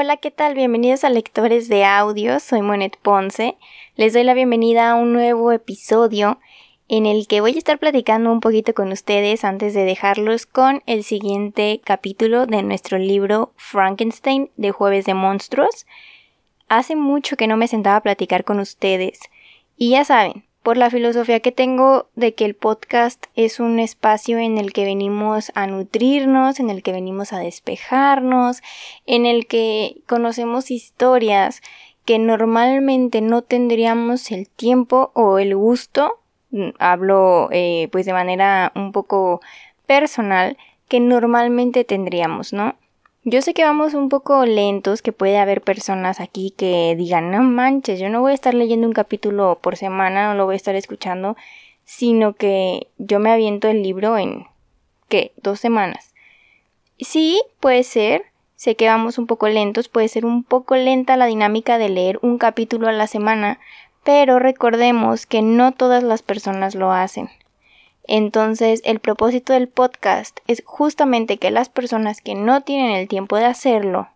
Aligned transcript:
Hola, 0.00 0.16
¿qué 0.16 0.30
tal? 0.30 0.54
Bienvenidos 0.54 1.02
a 1.02 1.10
Lectores 1.10 1.68
de 1.68 1.84
Audios. 1.84 2.44
Soy 2.44 2.62
Monet 2.62 2.96
Ponce. 3.02 3.56
Les 3.96 4.12
doy 4.12 4.22
la 4.22 4.32
bienvenida 4.32 4.92
a 4.92 4.94
un 4.94 5.12
nuevo 5.12 5.50
episodio 5.50 6.38
en 6.86 7.04
el 7.04 7.26
que 7.26 7.40
voy 7.40 7.56
a 7.56 7.58
estar 7.58 7.80
platicando 7.80 8.30
un 8.30 8.38
poquito 8.38 8.74
con 8.74 8.92
ustedes 8.92 9.42
antes 9.42 9.74
de 9.74 9.82
dejarlos 9.82 10.46
con 10.46 10.84
el 10.86 11.02
siguiente 11.02 11.80
capítulo 11.82 12.46
de 12.46 12.62
nuestro 12.62 12.96
libro 12.96 13.52
Frankenstein 13.56 14.52
de 14.56 14.70
Jueves 14.70 15.04
de 15.04 15.14
Monstruos. 15.14 15.84
Hace 16.68 16.94
mucho 16.94 17.36
que 17.36 17.48
no 17.48 17.56
me 17.56 17.66
sentaba 17.66 17.96
a 17.96 18.02
platicar 18.02 18.44
con 18.44 18.60
ustedes 18.60 19.18
y 19.76 19.90
ya 19.90 20.04
saben, 20.04 20.44
por 20.62 20.76
la 20.76 20.90
filosofía 20.90 21.40
que 21.40 21.52
tengo 21.52 22.08
de 22.14 22.34
que 22.34 22.44
el 22.44 22.54
podcast 22.54 23.26
es 23.34 23.60
un 23.60 23.78
espacio 23.78 24.38
en 24.38 24.58
el 24.58 24.72
que 24.72 24.84
venimos 24.84 25.52
a 25.54 25.66
nutrirnos, 25.66 26.60
en 26.60 26.70
el 26.70 26.82
que 26.82 26.92
venimos 26.92 27.32
a 27.32 27.38
despejarnos, 27.38 28.62
en 29.06 29.26
el 29.26 29.46
que 29.46 30.02
conocemos 30.06 30.70
historias 30.70 31.62
que 32.04 32.18
normalmente 32.18 33.20
no 33.20 33.42
tendríamos 33.42 34.30
el 34.30 34.48
tiempo 34.48 35.10
o 35.14 35.38
el 35.38 35.54
gusto 35.54 36.18
Mm, 36.50 36.70
hablo 36.78 37.48
eh, 37.52 37.88
pues 37.92 38.06
de 38.06 38.12
manera 38.12 38.72
un 38.74 38.92
poco 38.92 39.40
personal 39.86 40.56
que 40.88 41.00
normalmente 41.00 41.84
tendríamos, 41.84 42.52
¿no? 42.52 42.74
Yo 43.30 43.42
sé 43.42 43.52
que 43.52 43.62
vamos 43.62 43.92
un 43.92 44.08
poco 44.08 44.46
lentos, 44.46 45.02
que 45.02 45.12
puede 45.12 45.36
haber 45.36 45.60
personas 45.60 46.18
aquí 46.18 46.54
que 46.56 46.94
digan, 46.96 47.30
no 47.30 47.42
manches, 47.42 48.00
yo 48.00 48.08
no 48.08 48.22
voy 48.22 48.32
a 48.32 48.34
estar 48.34 48.54
leyendo 48.54 48.86
un 48.86 48.94
capítulo 48.94 49.58
por 49.60 49.76
semana, 49.76 50.28
no 50.28 50.34
lo 50.34 50.46
voy 50.46 50.54
a 50.54 50.56
estar 50.56 50.74
escuchando, 50.76 51.36
sino 51.84 52.32
que 52.32 52.86
yo 52.96 53.18
me 53.18 53.30
aviento 53.30 53.68
el 53.68 53.82
libro 53.82 54.16
en, 54.16 54.46
¿qué? 55.10 55.32
Dos 55.42 55.60
semanas. 55.60 56.14
Sí, 57.00 57.42
puede 57.60 57.82
ser, 57.82 58.24
sé 58.56 58.76
que 58.76 58.88
vamos 58.88 59.18
un 59.18 59.26
poco 59.26 59.46
lentos, 59.48 59.90
puede 59.90 60.08
ser 60.08 60.24
un 60.24 60.42
poco 60.42 60.76
lenta 60.76 61.18
la 61.18 61.26
dinámica 61.26 61.76
de 61.76 61.90
leer 61.90 62.18
un 62.22 62.38
capítulo 62.38 62.88
a 62.88 62.92
la 62.92 63.08
semana, 63.08 63.60
pero 64.04 64.38
recordemos 64.38 65.26
que 65.26 65.42
no 65.42 65.72
todas 65.72 66.02
las 66.02 66.22
personas 66.22 66.74
lo 66.74 66.92
hacen. 66.92 67.28
Entonces, 68.08 68.80
el 68.84 69.00
propósito 69.00 69.52
del 69.52 69.68
podcast 69.68 70.40
es 70.46 70.62
justamente 70.64 71.36
que 71.36 71.50
las 71.50 71.68
personas 71.68 72.22
que 72.22 72.34
no 72.34 72.62
tienen 72.62 72.92
el 72.92 73.06
tiempo 73.06 73.36
de 73.36 73.44
hacerlo, 73.44 74.08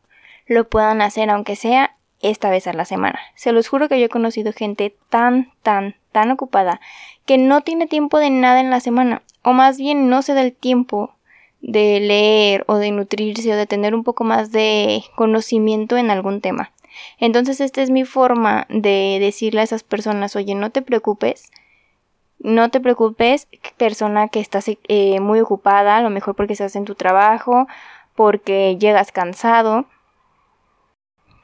lo 0.47 0.69
puedan 0.69 1.03
hacer 1.03 1.29
aunque 1.29 1.57
sea 1.57 1.95
esta 2.23 2.49
vez 2.49 2.67
a 2.67 2.73
la 2.73 2.87
semana. 2.87 3.21
Se 3.35 3.53
los 3.53 3.69
juro 3.69 3.89
que 3.89 4.01
yo 4.01 4.07
he 4.07 4.09
conocido 4.09 4.53
gente 4.55 4.97
tan, 5.11 5.53
tan, 5.63 5.95
tan 6.11 6.31
ocupada 6.31 6.81
que 7.27 7.37
no 7.37 7.61
tiene 7.61 7.87
tiempo 7.87 8.19
de 8.19 8.31
nada 8.31 8.61
en 8.61 8.71
la 8.71 8.81
semana, 8.81 9.23
o 9.43 9.53
más 9.53 9.77
bien 9.77 10.09
no 10.09 10.23
se 10.23 10.33
da 10.33 10.41
el 10.41 10.55
tiempo 10.55 11.15
de 11.61 12.01
leer 12.01 12.65
o 12.69 12.77
de 12.77 12.93
nutrirse 12.93 13.53
o 13.53 13.57
de 13.57 13.67
tener 13.67 13.95
un 13.95 14.05
poco 14.05 14.25
más 14.25 14.53
de 14.53 15.05
conocimiento 15.17 15.99
en 15.99 16.11
algún 16.11 16.41
tema. 16.41 16.73
Entonces 17.19 17.61
esta 17.61 17.83
es 17.83 17.91
mi 17.91 18.05
forma 18.05 18.67
de 18.71 19.19
decirle 19.21 19.61
a 19.61 19.65
esas 19.65 19.83
personas, 19.83 20.35
oye, 20.35 20.55
no 20.55 20.71
te 20.71 20.81
preocupes, 20.81 21.51
no 22.43 22.71
te 22.71 22.81
preocupes, 22.81 23.47
persona 23.77 24.29
que 24.29 24.41
estás 24.41 24.69
eh, 24.69 25.21
muy 25.21 25.41
ocupada, 25.41 25.97
a 25.97 26.03
lo 26.03 26.11
mejor 26.11 26.35
porque 26.35 26.55
estás 26.55 26.75
en 26.75 26.85
tu 26.85 26.97
trabajo, 26.97 27.69
porque 28.17 28.77
llegas 28.79 29.13
cansado, 29.13 29.87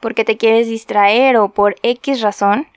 porque 0.01 0.25
te 0.25 0.37
quieres 0.37 0.67
distraer 0.67 1.37
o 1.37 1.49
por 1.49 1.75
X 1.83 2.21
razón. 2.21 2.67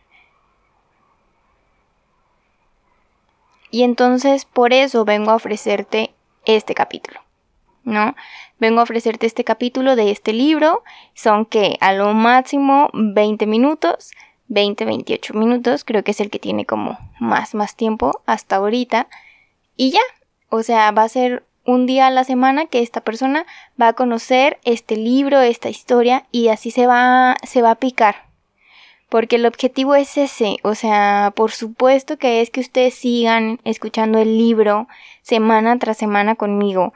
Y 3.71 3.83
entonces 3.83 4.45
por 4.45 4.73
eso 4.73 5.05
vengo 5.05 5.33
a 5.33 5.37
ofrecerte 5.37 6.15
este 6.45 6.75
capítulo. 6.75 7.21
¿no? 7.85 8.15
Vengo 8.61 8.81
a 8.81 8.85
ofrecerte 8.85 9.27
este 9.27 9.43
capítulo 9.43 9.97
de 9.97 10.13
este 10.13 10.33
libro. 10.33 10.85
Son 11.15 11.45
que 11.45 11.77
a 11.81 11.93
lo 11.93 12.15
máximo 12.15 12.89
20 12.93 13.47
minutos, 13.47 14.13
20-28 14.49 15.35
minutos, 15.35 15.85
creo 15.85 16.03
que 16.05 16.11
es 16.13 16.21
el 16.21 16.31
que 16.31 16.39
tiene 16.39 16.65
como 16.67 16.99
más, 17.21 17.55
más 17.55 17.77
tiempo 17.77 18.21
hasta 18.27 18.57
ahorita. 18.57 19.09
Y 19.77 19.91
ya, 19.91 20.01
o 20.49 20.63
sea, 20.63 20.91
va 20.91 21.05
a 21.05 21.09
ser 21.09 21.45
un 21.65 21.87
día 21.87 22.09
a 22.09 22.11
la 22.11 22.25
semana 22.25 22.67
que 22.67 22.81
esta 22.81 23.01
persona 23.01 23.47
va 23.81 23.89
a 23.89 23.93
conocer 23.93 24.59
este 24.65 24.97
libro, 24.97 25.41
esta 25.41 25.69
historia 25.69 26.27
y 26.33 26.49
así 26.49 26.71
se 26.71 26.87
va, 26.87 27.37
se 27.45 27.63
va 27.63 27.73
a 27.73 27.77
picar. 27.77 28.27
Porque 29.09 29.37
el 29.37 29.47
objetivo 29.47 29.95
es 29.95 30.17
ese, 30.17 30.57
o 30.63 30.75
sea, 30.75 31.33
por 31.37 31.53
supuesto 31.53 32.17
que 32.17 32.41
es 32.41 32.51
que 32.51 32.61
ustedes 32.61 32.95
sigan 32.95 33.61
escuchando 33.65 34.19
el 34.19 34.39
libro 34.39 34.89
semana 35.23 35.79
tras 35.79 35.99
semana 35.99 36.35
conmigo 36.35 36.93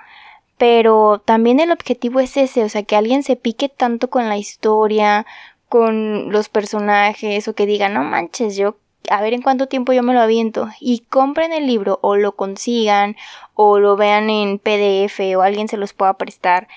pero 0.59 1.23
también 1.25 1.61
el 1.61 1.71
objetivo 1.71 2.21
es 2.21 2.37
ese, 2.37 2.65
o 2.65 2.69
sea, 2.69 2.83
que 2.83 2.97
alguien 2.97 3.23
se 3.23 3.37
pique 3.37 3.69
tanto 3.69 4.09
con 4.09 4.29
la 4.29 4.39
historia, 4.39 5.27
con 5.69 6.31
los 6.33 6.49
personajes, 6.49 7.49
o 7.49 7.55
que 7.55 7.67
diga, 7.67 7.89
no 7.89 8.05
manches, 8.05 8.57
yo, 8.57 8.77
a 9.11 9.21
ver 9.21 9.35
en 9.35 9.43
cuánto 9.43 9.67
tiempo 9.69 9.93
yo 9.93 10.03
me 10.03 10.15
lo 10.15 10.21
aviento, 10.21 10.69
y 10.81 11.01
compren 11.01 11.53
el 11.53 11.67
libro, 11.67 11.99
o 12.03 12.17
lo 12.17 12.33
consigan, 12.33 13.17
o 13.55 13.79
lo 13.79 13.97
vean 13.97 14.31
en 14.31 14.59
PDF, 14.59 15.21
o 15.37 15.43
alguien 15.43 15.69
se 15.69 15.77
los 15.77 15.93
pueda 15.93 16.15
prestar, 16.15 16.69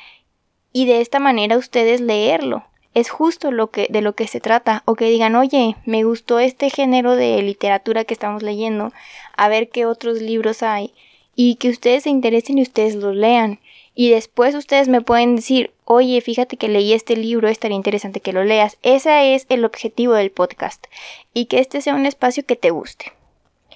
y 0.74 0.86
de 0.86 1.02
esta 1.02 1.20
manera 1.20 1.58
ustedes 1.58 2.02
leerlo. 2.02 2.66
Es 2.96 3.10
justo 3.10 3.52
lo 3.52 3.70
que, 3.70 3.88
de 3.90 4.02
lo 4.02 4.14
que 4.14 4.28
se 4.28 4.40
trata, 4.40 4.82
o 4.86 4.96
que 4.96 5.06
digan, 5.06 5.36
oye, 5.36 5.76
me 5.86 6.04
gustó 6.04 6.40
este 6.40 6.70
género 6.70 7.16
de 7.16 7.42
literatura 7.44 8.04
que 8.04 8.14
estamos 8.14 8.42
leyendo, 8.42 8.92
a 9.38 9.48
ver 9.48 9.70
qué 9.70 9.86
otros 9.86 10.22
libros 10.22 10.64
hay, 10.64 10.94
y 11.36 11.56
que 11.56 11.70
ustedes 11.70 12.04
se 12.04 12.10
interesen 12.10 12.58
y 12.58 12.64
ustedes 12.64 12.96
los 12.96 13.16
lean 13.16 13.60
y 14.00 14.12
después 14.12 14.56
ustedes 14.56 14.88
me 14.88 15.02
pueden 15.02 15.36
decir, 15.36 15.74
oye, 15.84 16.22
fíjate 16.22 16.56
que 16.56 16.70
leí 16.70 16.94
este 16.94 17.18
libro, 17.18 17.50
estaría 17.50 17.76
interesante 17.76 18.22
que 18.22 18.32
lo 18.32 18.46
leas. 18.46 18.78
Ese 18.82 19.36
es 19.36 19.46
el 19.50 19.66
objetivo 19.66 20.14
del 20.14 20.32
podcast 20.32 20.88
y 21.34 21.48
que 21.48 21.60
este 21.60 21.82
sea 21.82 21.96
un 21.96 22.06
espacio 22.06 22.46
que 22.46 22.56
te 22.56 22.70
guste. 22.70 23.12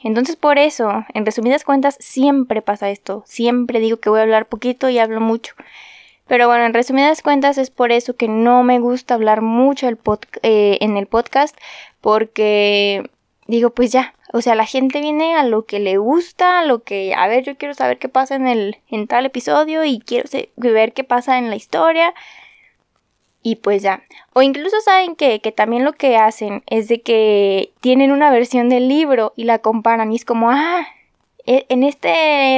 Entonces 0.01 0.38
por 0.38 0.59
eso, 0.59 1.03
en 1.13 1.25
resumidas 1.25 1.66
cuentas, 1.66 1.97
siempre 2.00 2.61
pasa 2.61 2.89
esto. 2.89 3.25
Siempre 3.28 3.81
digo 3.81 3.97
que 3.97 4.09
voy 4.09 4.19
a 4.19 4.23
hablar 4.23 4.45
poquito 4.45 4.88
y 4.88 4.97
hablo 4.97 5.19
mucho. 5.19 5.56
Pero 6.25 6.47
bueno, 6.47 6.63
en 6.63 6.73
resumidas 6.73 7.22
cuentas 7.22 7.57
es 7.57 7.69
por 7.69 7.91
eso 7.91 8.16
que 8.16 8.29
no 8.29 8.63
me 8.63 8.79
gusta 8.79 9.16
hablar 9.16 9.41
mucho 9.41 9.90
eh, 9.90 10.78
en 10.79 10.95
el 10.95 11.07
podcast 11.07 11.57
porque 12.00 13.09
digo, 13.48 13.72
pues 13.72 13.92
ya, 13.92 14.14
o 14.31 14.42
sea, 14.42 14.56
la 14.56 14.66
gente 14.66 15.00
viene 15.00 15.36
a 15.36 15.44
lo 15.44 15.66
que 15.66 15.80
le 15.80 15.98
gusta, 15.98 16.59
a 16.59 16.66
lo 16.66 16.84
que, 16.84 17.14
a 17.14 17.28
ver, 17.28 17.44
yo 17.44 17.58
quiero 17.58 17.74
saber 17.74 18.00
qué 18.00 18.09
pasa 18.09 18.36
en 18.36 18.48
el, 18.48 18.78
en 18.90 19.08
tal 19.08 19.26
episodio 19.26 19.84
y 19.84 20.00
quiero 20.00 20.28
ver 20.56 20.94
qué 20.94 21.04
pasa 21.04 21.38
en 21.38 21.50
la 21.50 21.56
historia. 21.56 22.14
Y 23.44 23.58
pues 23.58 23.84
ya. 23.84 24.03
O 24.34 24.42
incluso 24.42 24.80
saben 24.82 25.16
que, 25.16 25.42
que 25.42 25.52
también 25.52 25.84
lo 25.84 25.94
que 25.94 26.18
hacen 26.18 26.64
es 26.66 26.88
de 26.88 27.02
que 27.02 27.74
tienen 27.82 28.12
una 28.12 28.32
versión 28.32 28.70
del 28.70 28.88
libro 28.88 29.34
y 29.35 29.44
la 29.44 29.59
comparan 29.59 30.12
y 30.14 30.16
es 30.16 30.26
como, 30.26 30.50
ah, 30.50 30.88
en 31.45 31.84
este, 31.84 32.57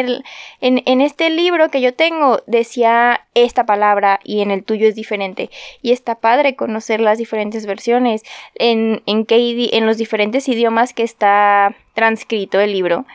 en, 0.62 1.02
este 1.02 1.30
libro 1.32 1.70
que 1.70 1.82
yo 1.82 1.94
tengo 1.94 2.42
decía 2.46 3.26
esta 3.34 3.66
palabra 3.66 4.20
y 4.24 4.42
en 4.42 4.52
el 4.52 4.64
tuyo 4.64 4.88
es 4.88 4.96
diferente. 4.96 5.50
Y 5.82 5.92
está 5.92 6.16
padre 6.16 6.56
conocer 6.56 7.02
las 7.02 7.18
diferentes 7.18 7.66
versiones, 7.66 8.24
en, 8.56 9.02
en, 9.08 9.26
en 9.28 9.86
los 9.86 9.98
diferentes 9.98 10.48
idiomas 10.48 10.94
que 10.94 11.04
está 11.04 11.76
transcrito 11.94 12.60
el 12.60 12.74
libro. 12.74 13.06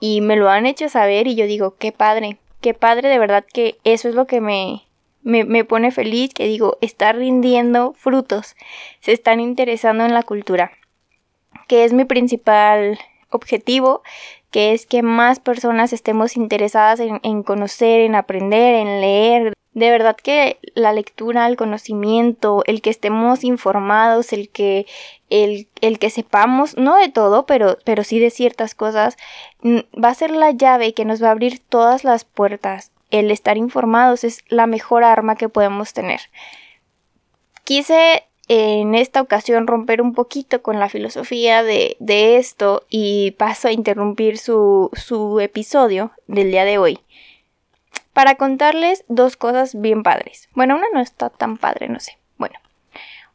Y 0.00 0.20
me 0.20 0.36
lo 0.36 0.48
han 0.48 0.66
hecho 0.66 0.88
saber 0.88 1.26
y 1.26 1.34
yo 1.34 1.46
digo, 1.46 1.76
qué 1.78 1.92
padre, 1.92 2.38
qué 2.60 2.72
padre 2.72 3.08
de 3.08 3.18
verdad 3.18 3.44
que 3.52 3.76
eso 3.84 4.08
es 4.08 4.14
lo 4.14 4.26
que 4.26 4.40
me, 4.40 4.82
me, 5.22 5.44
me 5.44 5.64
pone 5.64 5.90
feliz, 5.90 6.32
que 6.32 6.46
digo, 6.46 6.78
está 6.80 7.12
rindiendo 7.12 7.92
frutos, 7.92 8.56
se 9.00 9.12
están 9.12 9.40
interesando 9.40 10.04
en 10.04 10.14
la 10.14 10.22
cultura, 10.22 10.72
que 11.68 11.84
es 11.84 11.92
mi 11.92 12.04
principal 12.04 12.98
objetivo 13.30 14.02
que 14.54 14.72
es 14.72 14.86
que 14.86 15.02
más 15.02 15.40
personas 15.40 15.92
estemos 15.92 16.36
interesadas 16.36 17.00
en, 17.00 17.42
conocer, 17.42 18.02
en 18.02 18.14
aprender, 18.14 18.76
en 18.76 19.00
leer 19.00 19.52
de 19.72 19.90
verdad 19.90 20.14
que 20.14 20.60
la 20.76 20.92
lectura, 20.92 21.48
el 21.48 21.56
conocimiento, 21.56 22.62
el 22.68 22.80
que 22.80 22.90
estemos 22.90 23.42
informados, 23.42 24.32
el 24.32 24.48
que, 24.48 24.86
el, 25.28 25.66
el 25.80 25.98
que 25.98 26.08
sepamos, 26.08 26.76
no 26.76 26.94
de 26.94 27.08
todo, 27.08 27.46
pero, 27.46 27.78
pero 27.82 28.04
sí 28.04 28.20
de 28.20 28.30
ciertas 28.30 28.76
cosas, 28.76 29.16
va 29.64 30.10
a 30.10 30.14
ser 30.14 30.30
la 30.30 30.52
llave 30.52 30.94
que 30.94 31.04
nos 31.04 31.20
va 31.20 31.30
a 31.30 31.32
abrir 31.32 31.58
todas 31.58 32.04
las 32.04 32.24
puertas. 32.24 32.92
El 33.10 33.32
estar 33.32 33.56
informados 33.56 34.22
es 34.22 34.44
la 34.46 34.68
mejor 34.68 35.02
arma 35.02 35.34
que 35.34 35.48
podemos 35.48 35.94
tener. 35.94 36.20
Quise 37.64 38.22
en 38.48 38.94
esta 38.94 39.20
ocasión 39.20 39.66
romper 39.66 40.02
un 40.02 40.12
poquito 40.12 40.62
con 40.62 40.78
la 40.78 40.88
filosofía 40.88 41.62
de, 41.62 41.96
de 42.00 42.36
esto 42.36 42.84
y 42.88 43.32
paso 43.32 43.68
a 43.68 43.72
interrumpir 43.72 44.38
su, 44.38 44.90
su 44.92 45.40
episodio 45.40 46.12
del 46.26 46.50
día 46.50 46.64
de 46.64 46.78
hoy 46.78 47.00
para 48.14 48.36
contarles 48.36 49.04
dos 49.08 49.36
cosas 49.36 49.78
bien 49.78 50.02
padres. 50.02 50.48
Bueno, 50.54 50.76
una 50.76 50.86
no 50.94 51.00
está 51.00 51.28
tan 51.28 51.58
padre, 51.58 51.88
no 51.88 52.00
sé. 52.00 52.16
Bueno, 52.38 52.58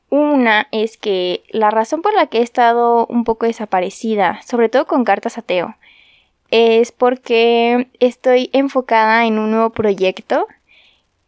una 0.09 0.67
es 0.71 0.97
que 0.97 1.43
la 1.49 1.69
razón 1.69 2.01
por 2.01 2.15
la 2.15 2.27
que 2.27 2.39
he 2.39 2.41
estado 2.41 3.05
un 3.07 3.25
poco 3.25 3.45
desaparecida, 3.45 4.41
sobre 4.47 4.69
todo 4.69 4.87
con 4.87 5.03
cartas 5.03 5.37
ateo, 5.37 5.75
es 6.49 6.91
porque 6.91 7.89
estoy 7.99 8.49
enfocada 8.53 9.25
en 9.25 9.37
un 9.37 9.51
nuevo 9.51 9.69
proyecto. 9.69 10.47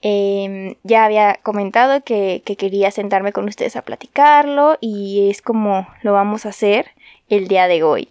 Em, 0.02 0.76
ya 0.84 1.06
había 1.06 1.40
comentado 1.44 2.04
que, 2.04 2.42
que 2.46 2.56
quería 2.56 2.90
sentarme 2.90 3.32
con 3.32 3.48
ustedes 3.48 3.76
a 3.76 3.84
platicarlo 3.84 4.78
y 4.82 5.30
es 5.30 5.42
como 5.44 5.88
lo 6.02 6.14
vamos 6.14 6.46
a 6.46 6.50
hacer 6.50 6.92
el 7.30 7.48
día 7.48 7.68
de 7.68 7.84
hoy. 7.84 8.10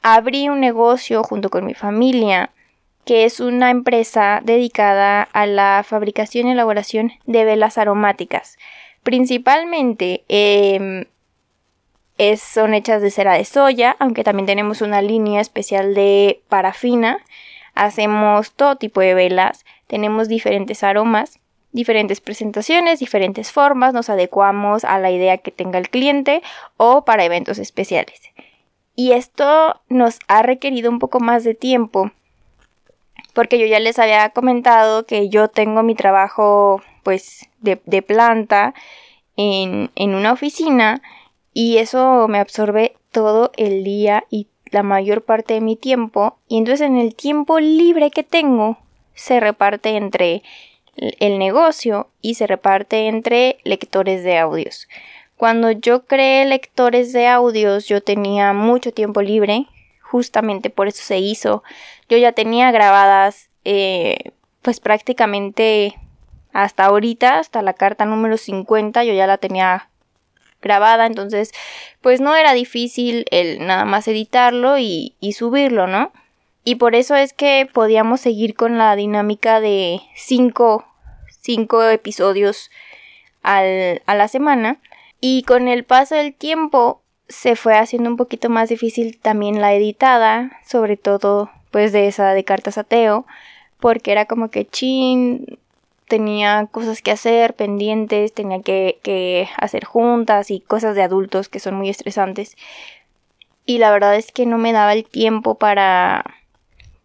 Abrí 0.00 0.48
un 0.48 0.60
negocio 0.60 1.22
junto 1.22 1.50
con 1.50 1.66
mi 1.66 1.74
familia 1.74 2.50
que 3.04 3.24
es 3.24 3.40
una 3.40 3.70
empresa 3.70 4.40
dedicada 4.44 5.22
a 5.22 5.46
la 5.46 5.84
fabricación 5.86 6.46
y 6.46 6.52
elaboración 6.52 7.12
de 7.26 7.44
velas 7.44 7.78
aromáticas. 7.78 8.58
Principalmente 9.02 10.24
em, 10.28 11.04
son 12.36 12.74
hechas 12.74 13.02
de 13.02 13.10
cera 13.10 13.34
de 13.34 13.44
soya, 13.44 13.96
aunque 13.98 14.22
también 14.22 14.46
tenemos 14.46 14.80
una 14.80 15.02
línea 15.02 15.40
especial 15.40 15.94
de 15.94 16.42
parafina. 16.48 17.18
Hacemos 17.74 18.52
todo 18.52 18.76
tipo 18.76 19.00
de 19.00 19.14
velas, 19.14 19.64
tenemos 19.92 20.26
diferentes 20.26 20.82
aromas, 20.84 21.38
diferentes 21.70 22.22
presentaciones, 22.22 22.98
diferentes 22.98 23.52
formas, 23.52 23.92
nos 23.92 24.08
adecuamos 24.08 24.86
a 24.86 24.98
la 24.98 25.10
idea 25.10 25.36
que 25.36 25.50
tenga 25.50 25.78
el 25.78 25.90
cliente 25.90 26.40
o 26.78 27.04
para 27.04 27.26
eventos 27.26 27.58
especiales. 27.58 28.22
Y 28.96 29.12
esto 29.12 29.82
nos 29.90 30.18
ha 30.28 30.40
requerido 30.40 30.90
un 30.90 30.98
poco 30.98 31.20
más 31.20 31.44
de 31.44 31.52
tiempo 31.52 32.10
porque 33.34 33.58
yo 33.58 33.66
ya 33.66 33.80
les 33.80 33.98
había 33.98 34.30
comentado 34.30 35.04
que 35.04 35.28
yo 35.28 35.48
tengo 35.48 35.82
mi 35.82 35.94
trabajo 35.94 36.80
pues 37.02 37.50
de, 37.60 37.76
planta 38.00 38.72
en, 39.36 39.90
en 39.94 40.14
una 40.14 40.32
oficina 40.32 41.02
y 41.52 41.76
eso 41.76 42.28
me 42.28 42.38
absorbe 42.38 42.96
todo 43.10 43.52
el 43.58 43.84
día 43.84 44.24
y 44.30 44.46
la 44.70 44.82
mayor 44.82 45.22
parte 45.22 45.52
de 45.52 45.60
mi 45.60 45.76
tiempo 45.76 46.38
y 46.48 46.56
entonces 46.56 46.80
en 46.86 46.96
el 46.96 47.14
tiempo 47.14 47.60
libre 47.60 48.10
que 48.10 48.22
tengo 48.22 48.78
se 49.14 49.40
reparte 49.40 49.96
entre 49.96 50.42
el 50.96 51.38
negocio 51.38 52.10
y 52.20 52.34
se 52.34 52.46
reparte 52.46 53.08
entre 53.08 53.58
lectores 53.64 54.24
de 54.24 54.38
audios. 54.38 54.88
Cuando 55.36 55.70
yo 55.70 56.04
creé 56.04 56.44
lectores 56.44 57.12
de 57.12 57.26
audios 57.26 57.86
yo 57.86 58.02
tenía 58.02 58.52
mucho 58.52 58.92
tiempo 58.92 59.22
libre, 59.22 59.66
justamente 60.00 60.70
por 60.70 60.88
eso 60.88 61.02
se 61.02 61.18
hizo. 61.18 61.62
Yo 62.08 62.18
ya 62.18 62.32
tenía 62.32 62.70
grabadas 62.70 63.48
eh, 63.64 64.32
pues 64.60 64.80
prácticamente 64.80 65.96
hasta 66.52 66.84
ahorita, 66.84 67.38
hasta 67.38 67.62
la 67.62 67.72
carta 67.72 68.04
número 68.04 68.36
50, 68.36 69.04
yo 69.04 69.14
ya 69.14 69.26
la 69.26 69.38
tenía 69.38 69.88
grabada, 70.60 71.06
entonces 71.06 71.50
pues 72.00 72.20
no 72.20 72.36
era 72.36 72.52
difícil 72.54 73.26
el 73.30 73.66
nada 73.66 73.84
más 73.84 74.06
editarlo 74.08 74.78
y, 74.78 75.16
subirlo, 75.36 75.86
¿no? 75.86 76.12
Y 76.64 76.76
por 76.76 76.94
eso 76.94 77.16
es 77.16 77.32
que 77.32 77.68
podíamos 77.72 78.20
seguir 78.20 78.54
con 78.54 78.78
la 78.78 78.94
dinámica 78.96 79.60
de 79.60 80.00
5 80.14 80.86
cinco, 81.42 81.82
episodios 81.82 82.70
al, 83.42 84.02
a 84.06 84.14
la 84.14 84.28
semana. 84.28 84.80
Y 85.20 85.42
con 85.42 85.68
el 85.68 85.84
paso 85.84 86.14
del 86.14 86.34
tiempo 86.34 87.02
se 87.28 87.56
fue 87.56 87.76
haciendo 87.76 88.10
un 88.10 88.16
poquito 88.16 88.48
más 88.48 88.68
difícil 88.68 89.18
también 89.20 89.60
la 89.60 89.74
editada, 89.74 90.58
sobre 90.66 90.96
todo 90.96 91.50
pues 91.70 91.92
de 91.92 92.06
esa 92.06 92.32
de 92.32 92.44
cartas 92.44 92.78
ateo, 92.78 93.26
porque 93.80 94.12
era 94.12 94.26
como 94.26 94.50
que 94.50 94.66
chin, 94.66 95.58
tenía 96.08 96.68
cosas 96.70 97.00
que 97.02 97.10
hacer, 97.10 97.54
pendientes, 97.54 98.34
tenía 98.34 98.60
que, 98.60 98.98
que 99.02 99.48
hacer 99.56 99.84
juntas 99.84 100.50
y 100.50 100.60
cosas 100.60 100.94
de 100.96 101.02
adultos 101.02 101.48
que 101.48 101.60
son 101.60 101.74
muy 101.74 101.88
estresantes. 101.88 102.56
Y 103.64 103.78
la 103.78 103.90
verdad 103.92 104.16
es 104.16 104.32
que 104.32 104.44
no 104.44 104.58
me 104.58 104.72
daba 104.72 104.92
el 104.92 105.04
tiempo 105.04 105.54
para, 105.54 106.24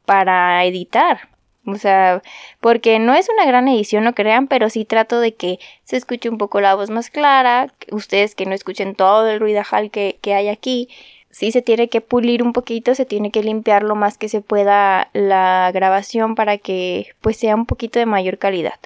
para 0.07 0.63
editar. 0.63 1.27
O 1.65 1.75
sea, 1.75 2.21
porque 2.61 2.97
no 2.97 3.13
es 3.13 3.27
una 3.29 3.45
gran 3.45 3.67
edición, 3.67 4.05
no 4.05 4.15
crean, 4.15 4.47
pero 4.47 4.69
sí 4.69 4.85
trato 4.85 5.19
de 5.19 5.35
que 5.35 5.59
se 5.83 5.97
escuche 5.97 6.29
un 6.29 6.37
poco 6.37 6.61
la 6.61 6.75
voz 6.75 6.89
más 6.89 7.09
clara, 7.09 7.73
ustedes 7.91 8.35
que 8.35 8.45
no 8.45 8.55
escuchen 8.55 8.95
todo 8.95 9.27
el 9.27 9.41
ruidajal 9.41 9.91
que, 9.91 10.17
que 10.21 10.33
hay 10.33 10.47
aquí. 10.47 10.87
Sí 11.29 11.51
se 11.51 11.61
tiene 11.61 11.89
que 11.89 11.99
pulir 11.99 12.41
un 12.41 12.53
poquito, 12.53 12.95
se 12.95 13.05
tiene 13.05 13.31
que 13.31 13.43
limpiar 13.43 13.83
lo 13.83 13.95
más 13.95 14.17
que 14.17 14.29
se 14.29 14.39
pueda 14.39 15.09
la 15.11 15.69
grabación 15.73 16.35
para 16.35 16.57
que 16.57 17.09
pues 17.19 17.35
sea 17.35 17.55
un 17.55 17.65
poquito 17.65 17.99
de 17.99 18.05
mayor 18.05 18.37
calidad. 18.37 18.79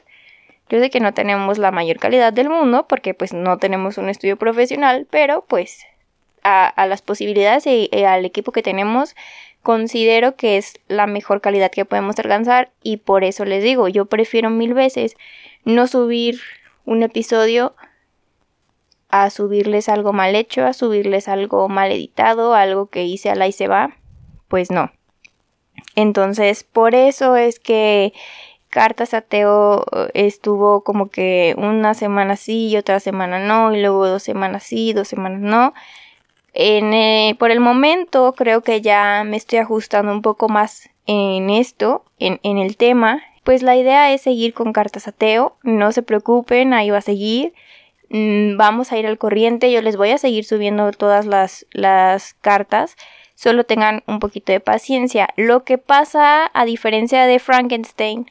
Yo 0.68 0.80
sé 0.80 0.90
que 0.90 1.02
no 1.02 1.14
tenemos 1.14 1.60
la 1.60 1.70
mayor 1.70 2.00
calidad 2.00 2.34
del 2.34 2.50
mundo 2.50 2.88
porque 2.90 3.14
pues 3.14 3.32
no 3.32 3.60
tenemos 3.60 4.00
un 4.00 4.10
estudio 4.10 4.38
profesional, 4.38 5.06
pero 5.12 5.46
pues 5.48 5.86
a, 6.42 6.88
las 6.88 7.04
posibilidades 7.04 7.68
y 7.68 7.90
al 8.04 8.26
equipo 8.26 8.52
que 8.52 8.64
tenemos 8.64 9.16
considero 9.62 10.36
que 10.36 10.58
es 10.58 10.80
la 10.88 11.08
mejor 11.08 11.42
calidad 11.42 11.72
que 11.72 11.86
podemos 11.86 12.18
alcanzar 12.20 12.72
y 12.82 12.98
por 12.98 13.24
eso 13.24 13.46
les 13.46 13.64
digo, 13.64 13.88
yo 13.88 14.06
prefiero 14.06 14.50
mil 14.50 14.74
veces 14.74 15.16
no 15.64 15.88
subir 15.88 16.40
un 16.86 17.04
episodio 17.04 17.76
a 19.10 19.30
subirles 19.30 19.90
algo 19.90 20.14
mal 20.14 20.36
hecho, 20.36 20.66
a 20.66 20.74
subirles 20.74 21.28
algo 21.28 21.68
mal 21.70 21.92
editado, 21.92 22.56
algo 22.56 22.88
que 22.88 23.04
hice 23.04 23.30
a 23.30 23.36
la 23.36 23.48
y 23.48 23.52
se 23.52 23.68
va, 23.68 23.98
pues 24.48 24.72
no. 24.72 24.92
Entonces, 25.96 26.64
por 26.64 26.96
eso 26.96 27.36
es 27.36 27.60
que 27.60 28.14
Cartas 28.70 29.14
Ateo 29.14 29.86
estuvo 30.14 30.84
como 30.84 31.10
que 31.10 31.54
una 31.58 31.94
semana 31.94 32.38
sí 32.38 32.70
y 32.70 32.78
otra 32.78 33.00
semana 33.02 33.40
no, 33.40 33.76
y 33.76 33.82
luego 33.82 34.08
dos 34.08 34.24
semanas 34.24 34.64
sí, 34.64 34.94
dos 34.94 35.10
semanas 35.10 35.42
no. 35.42 35.74
Eh, 36.54 37.36
por 37.40 37.52
el 37.52 37.60
momento 37.60 38.34
creo 38.34 38.62
que 38.62 38.82
ya 38.82 39.24
me 39.26 39.38
estoy 39.38 39.60
ajustando 39.60 40.12
un 40.12 40.22
poco 40.22 40.50
más 40.50 40.90
en 41.06 41.50
esto, 41.50 42.04
en, 42.20 42.40
en 42.44 42.58
el 42.58 42.78
tema. 42.78 43.24
Pues 43.44 43.64
la 43.64 43.76
idea 43.76 44.14
es 44.14 44.22
seguir 44.22 44.54
con 44.54 44.74
cartas 44.74 45.08
ateo, 45.08 45.58
no 45.64 45.92
se 45.92 46.04
preocupen, 46.04 46.74
ahí 46.74 46.90
va 46.90 47.00
a 47.00 47.02
seguir. 47.02 47.54
Mm, 48.14 48.58
vamos 48.58 48.92
a 48.92 48.98
ir 48.98 49.08
al 49.08 49.18
corriente, 49.18 49.72
yo 49.72 49.82
les 49.82 49.96
voy 49.96 50.12
a 50.12 50.18
seguir 50.18 50.44
subiendo 50.44 50.92
todas 50.92 51.26
las, 51.26 51.66
cartas, 52.42 52.98
solo 53.36 53.64
tengan 53.64 54.04
un 54.06 54.20
poquito 54.20 54.52
de 54.52 54.60
paciencia. 54.60 55.30
Lo 55.38 55.64
que 55.64 55.78
pasa, 55.78 56.52
a 56.54 56.66
diferencia 56.66 57.26
de 57.26 57.40
Frankenstein, 57.40 58.30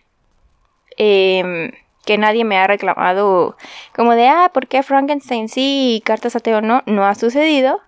eh, 0.99 1.73
que 2.05 2.19
nadie 2.19 2.45
me 2.45 2.59
ha 2.59 2.67
reclamado 2.67 3.57
como 3.95 4.15
de, 4.15 4.29
ah, 4.29 4.51
¿por 4.53 4.67
qué 4.67 4.83
Frankenstein 4.83 5.49
sí 5.49 5.97
y 5.97 6.01
cartas 6.03 6.37
ateo 6.37 6.61
no? 6.61 6.83
No 6.87 7.07
ha 7.07 7.15
sucedido 7.15 7.81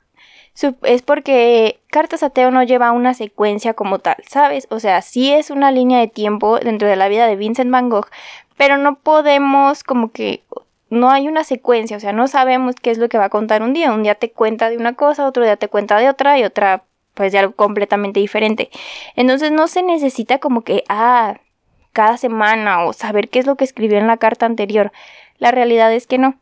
es 0.82 1.02
porque 1.02 1.80
Cartas 1.88 2.22
Ateo 2.22 2.50
no 2.50 2.62
lleva 2.62 2.92
una 2.92 3.14
secuencia 3.14 3.74
como 3.74 3.98
tal, 3.98 4.16
¿sabes? 4.28 4.66
O 4.70 4.80
sea, 4.80 5.02
sí 5.02 5.32
es 5.32 5.50
una 5.50 5.70
línea 5.70 5.98
de 6.00 6.08
tiempo 6.08 6.58
dentro 6.58 6.88
de 6.88 6.96
la 6.96 7.08
vida 7.08 7.26
de 7.26 7.36
Vincent 7.36 7.70
Van 7.70 7.88
Gogh, 7.88 8.08
pero 8.56 8.76
no 8.76 8.96
podemos 8.96 9.82
como 9.82 10.12
que 10.12 10.42
no 10.90 11.10
hay 11.10 11.26
una 11.26 11.42
secuencia, 11.42 11.96
o 11.96 12.00
sea, 12.00 12.12
no 12.12 12.28
sabemos 12.28 12.74
qué 12.76 12.90
es 12.90 12.98
lo 12.98 13.08
que 13.08 13.16
va 13.16 13.24
a 13.24 13.30
contar 13.30 13.62
un 13.62 13.72
día. 13.72 13.92
Un 13.92 14.02
día 14.02 14.14
te 14.14 14.30
cuenta 14.30 14.68
de 14.68 14.76
una 14.76 14.92
cosa, 14.94 15.26
otro 15.26 15.42
día 15.42 15.56
te 15.56 15.68
cuenta 15.68 15.96
de 15.98 16.08
otra 16.08 16.38
y 16.38 16.44
otra 16.44 16.84
pues 17.14 17.32
de 17.32 17.38
algo 17.38 17.54
completamente 17.54 18.20
diferente. 18.20 18.70
Entonces 19.16 19.52
no 19.52 19.68
se 19.68 19.82
necesita 19.82 20.38
como 20.38 20.62
que, 20.62 20.84
ah, 20.88 21.38
cada 21.92 22.16
semana 22.16 22.84
o 22.84 22.92
saber 22.92 23.28
qué 23.28 23.38
es 23.38 23.46
lo 23.46 23.56
que 23.56 23.64
escribió 23.64 23.98
en 23.98 24.06
la 24.06 24.16
carta 24.18 24.46
anterior. 24.46 24.92
La 25.38 25.50
realidad 25.50 25.92
es 25.92 26.06
que 26.06 26.18
no 26.18 26.36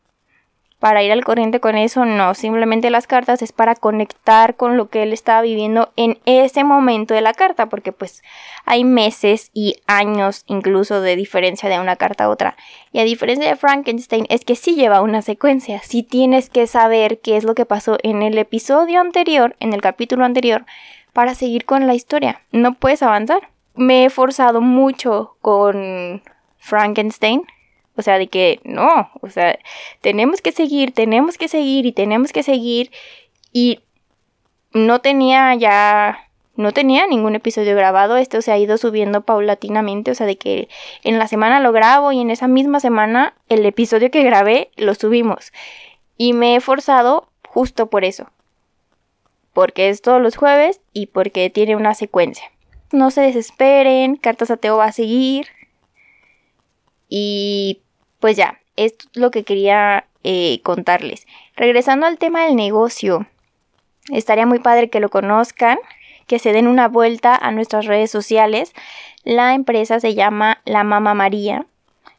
para 0.81 1.03
ir 1.03 1.13
al 1.13 1.25
corriente 1.25 1.61
con 1.61 1.77
eso, 1.77 2.07
no, 2.07 2.35
simplemente 2.35 2.89
las 2.89 3.07
cartas 3.07 3.43
es 3.43 3.53
para 3.53 3.75
conectar 3.75 4.57
con 4.57 4.79
lo 4.79 4.89
que 4.89 5.03
él 5.03 5.13
estaba 5.13 5.43
viviendo 5.43 5.93
en 5.97 6.19
ese 6.25 6.65
momento 6.65 7.13
de 7.13 7.21
la 7.21 7.35
carta, 7.35 7.67
porque 7.67 7.93
pues 7.93 8.23
hay 8.65 8.85
meses 8.85 9.51
y 9.53 9.77
años 9.87 10.43
incluso 10.47 11.03
de 11.03 11.17
diferencia 11.17 11.69
de 11.69 11.79
una 11.79 11.97
carta 11.97 12.25
a 12.25 12.29
otra. 12.31 12.57
Y 12.93 12.99
a 12.99 13.05
diferencia 13.05 13.47
de 13.47 13.57
Frankenstein 13.57 14.25
es 14.31 14.47
que 14.47 14.57
sí 14.57 14.75
lleva 14.75 15.03
una 15.03 15.21
secuencia, 15.21 15.81
sí 15.85 16.03
tienes 16.03 16.49
que 16.49 16.67
saber 16.67 17.21
qué 17.21 17.37
es 17.37 17.45
lo 17.45 17.55
que 17.55 17.67
pasó 17.67 17.99
en 18.03 18.23
el 18.23 18.39
episodio 18.39 19.03
anterior, 19.03 19.57
en 19.61 19.75
el 19.75 19.83
capítulo 19.83 20.25
anterior, 20.25 20.65
para 21.13 21.35
seguir 21.35 21.67
con 21.67 21.87
la 21.87 21.95
historia. 21.95 22.41
No 22.53 22.73
puedes 22.73 23.03
avanzar. 23.03 23.51
Me 23.75 24.07
he 24.07 24.11
forzado 24.11 24.63
mucho 24.63 25.37
con 25.43 26.23
Frankenstein, 26.59 27.43
O 28.01 28.03
sea, 28.03 28.19
de 28.19 28.29
que 28.29 28.61
no, 28.65 29.11
o 29.21 29.29
sea, 29.29 29.59
tenemos 30.01 30.41
que 30.41 30.53
seguir, 30.53 30.93
tenemos 30.93 31.37
que 31.37 31.49
seguir 31.49 31.85
y 31.85 31.93
tenemos 31.93 32.33
que 32.33 32.43
seguir. 32.43 32.91
Y 33.53 33.81
no 34.73 35.01
tenía 35.01 35.55
ya, 35.55 36.31
no 36.57 36.73
tenía 36.73 37.07
ningún 37.07 37.35
episodio 37.35 37.77
grabado, 37.77 38.17
esto 38.17 38.41
se 38.41 38.53
ha 38.53 38.59
ido 38.59 38.79
subiendo 38.79 39.21
paulatinamente, 39.21 40.11
o 40.11 40.15
sea, 40.15 40.27
de 40.27 40.39
que 40.39 40.69
en 41.05 41.19
la 41.19 41.29
semana 41.29 41.61
lo 41.61 41.73
grabo 41.73 42.11
y 42.11 42.21
en 42.21 42.31
esa 42.31 42.49
misma 42.49 42.81
semana 42.81 43.35
el 43.51 43.67
episodio 43.67 44.11
que 44.11 44.25
grabé 44.25 44.71
lo 44.77 44.95
subimos. 44.95 45.53
Y 46.17 46.33
me 46.33 46.57
he 46.57 46.61
forzado 46.61 47.29
justo 47.47 47.91
por 47.91 48.05
eso. 48.05 48.31
Porque 49.53 49.89
es 49.89 50.01
todos 50.01 50.23
los 50.23 50.37
jueves 50.37 50.81
y 50.93 51.07
porque 51.07 51.51
tiene 51.51 51.77
una 51.77 51.95
secuencia. 51.95 52.51
No 52.93 53.11
se 53.11 53.21
desesperen, 53.21 54.17
Cartas 54.17 54.51
Ateo 54.51 54.77
va 54.77 54.87
a 54.87 54.93
seguir. 54.93 55.49
Y 57.09 57.83
pues 58.21 58.37
ya, 58.37 58.61
esto 58.77 59.07
es 59.11 59.21
lo 59.21 59.31
que 59.31 59.45
quería 59.45 60.07
eh, 60.23 60.61
contarles. 60.63 61.27
Regresando 61.57 62.07
al 62.07 62.19
tema 62.19 62.45
del 62.45 62.57
negocio, 62.57 63.27
estaría 64.11 64.47
muy 64.47 64.59
padre 64.59 64.91
que 64.91 65.01
lo 65.01 65.09
conozcan, 65.09 65.79
que 66.27 66.39
se 66.39 66.53
den 66.53 66.69
una 66.69 66.89
vuelta 66.89 67.35
a 67.35 67.51
nuestras 67.51 67.87
redes 67.87 68.11
sociales. 68.11 68.73
La 69.25 69.55
empresa 69.55 69.99
se 69.99 70.15
llama 70.15 70.61
La 70.65 70.85
Mama 70.85 71.15
María. 71.15 71.67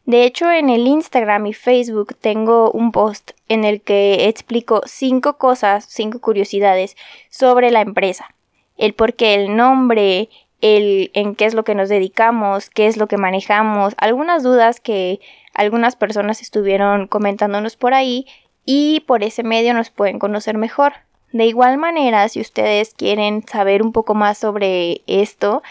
De 0.05 0.25
hecho, 0.25 0.51
en 0.51 0.69
el 0.69 0.87
Instagram 0.87 1.45
y 1.45 1.53
Facebook 1.53 2.15
tengo 2.19 2.71
un 2.71 2.91
post 2.91 3.31
en 3.47 3.63
el 3.63 3.81
que 3.81 4.27
explico 4.27 4.81
cinco 4.85 5.37
cosas, 5.37 5.85
cinco 5.87 6.19
curiosidades 6.19 6.97
sobre 7.29 7.71
la 7.71 7.81
empresa. 7.81 8.33
El 8.77 8.93
por 8.93 9.13
qué 9.13 9.35
el 9.35 9.55
nombre, 9.55 10.29
el 10.61 11.11
en 11.13 11.35
qué 11.35 11.45
es 11.45 11.53
lo 11.53 11.63
que 11.63 11.75
nos 11.75 11.89
dedicamos, 11.89 12.69
qué 12.69 12.87
es 12.87 12.97
lo 12.97 13.07
que 13.07 13.17
manejamos, 13.17 13.93
algunas 13.97 14.43
dudas 14.43 14.79
que 14.79 15.19
algunas 15.53 15.95
personas 15.95 16.41
estuvieron 16.41 17.07
comentándonos 17.07 17.75
por 17.75 17.93
ahí 17.93 18.25
y 18.65 19.01
por 19.01 19.23
ese 19.23 19.43
medio 19.43 19.73
nos 19.73 19.89
pueden 19.89 20.19
conocer 20.19 20.57
mejor. 20.57 20.93
De 21.31 21.45
igual 21.45 21.77
manera, 21.77 22.27
si 22.29 22.41
ustedes 22.41 22.93
quieren 22.93 23.43
saber 23.47 23.81
un 23.81 23.91
poco 23.91 24.13
más 24.13 24.37
sobre 24.37 25.01
esto, 25.07 25.63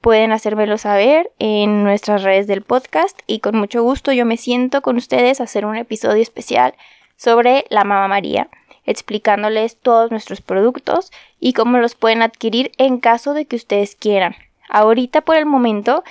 pueden 0.00 0.30
hacérmelo 0.32 0.78
saber 0.78 1.32
en 1.38 1.82
nuestras 1.82 2.22
redes 2.22 2.46
del 2.46 2.62
podcast 2.62 3.18
y 3.26 3.40
con 3.40 3.56
mucho 3.56 3.82
gusto 3.82 4.12
yo 4.12 4.26
me 4.26 4.36
siento 4.36 4.82
con 4.82 4.96
ustedes 4.96 5.40
a 5.40 5.44
hacer 5.44 5.66
un 5.66 5.76
episodio 5.76 6.22
especial 6.22 6.74
sobre 7.16 7.64
la 7.70 7.84
Mama 7.84 8.08
María, 8.08 8.48
explicándoles 8.86 9.76
todos 9.76 10.10
nuestros 10.10 10.40
productos 10.40 11.12
y 11.40 11.52
cómo 11.52 11.78
los 11.78 11.94
pueden 11.94 12.22
adquirir 12.22 12.72
en 12.78 12.98
caso 12.98 13.34
de 13.34 13.44
que 13.44 13.56
ustedes 13.56 13.94
quieran. 13.94 14.36
Ahorita 14.68 15.20
por 15.20 15.36
el 15.36 15.46
momento 15.46 16.02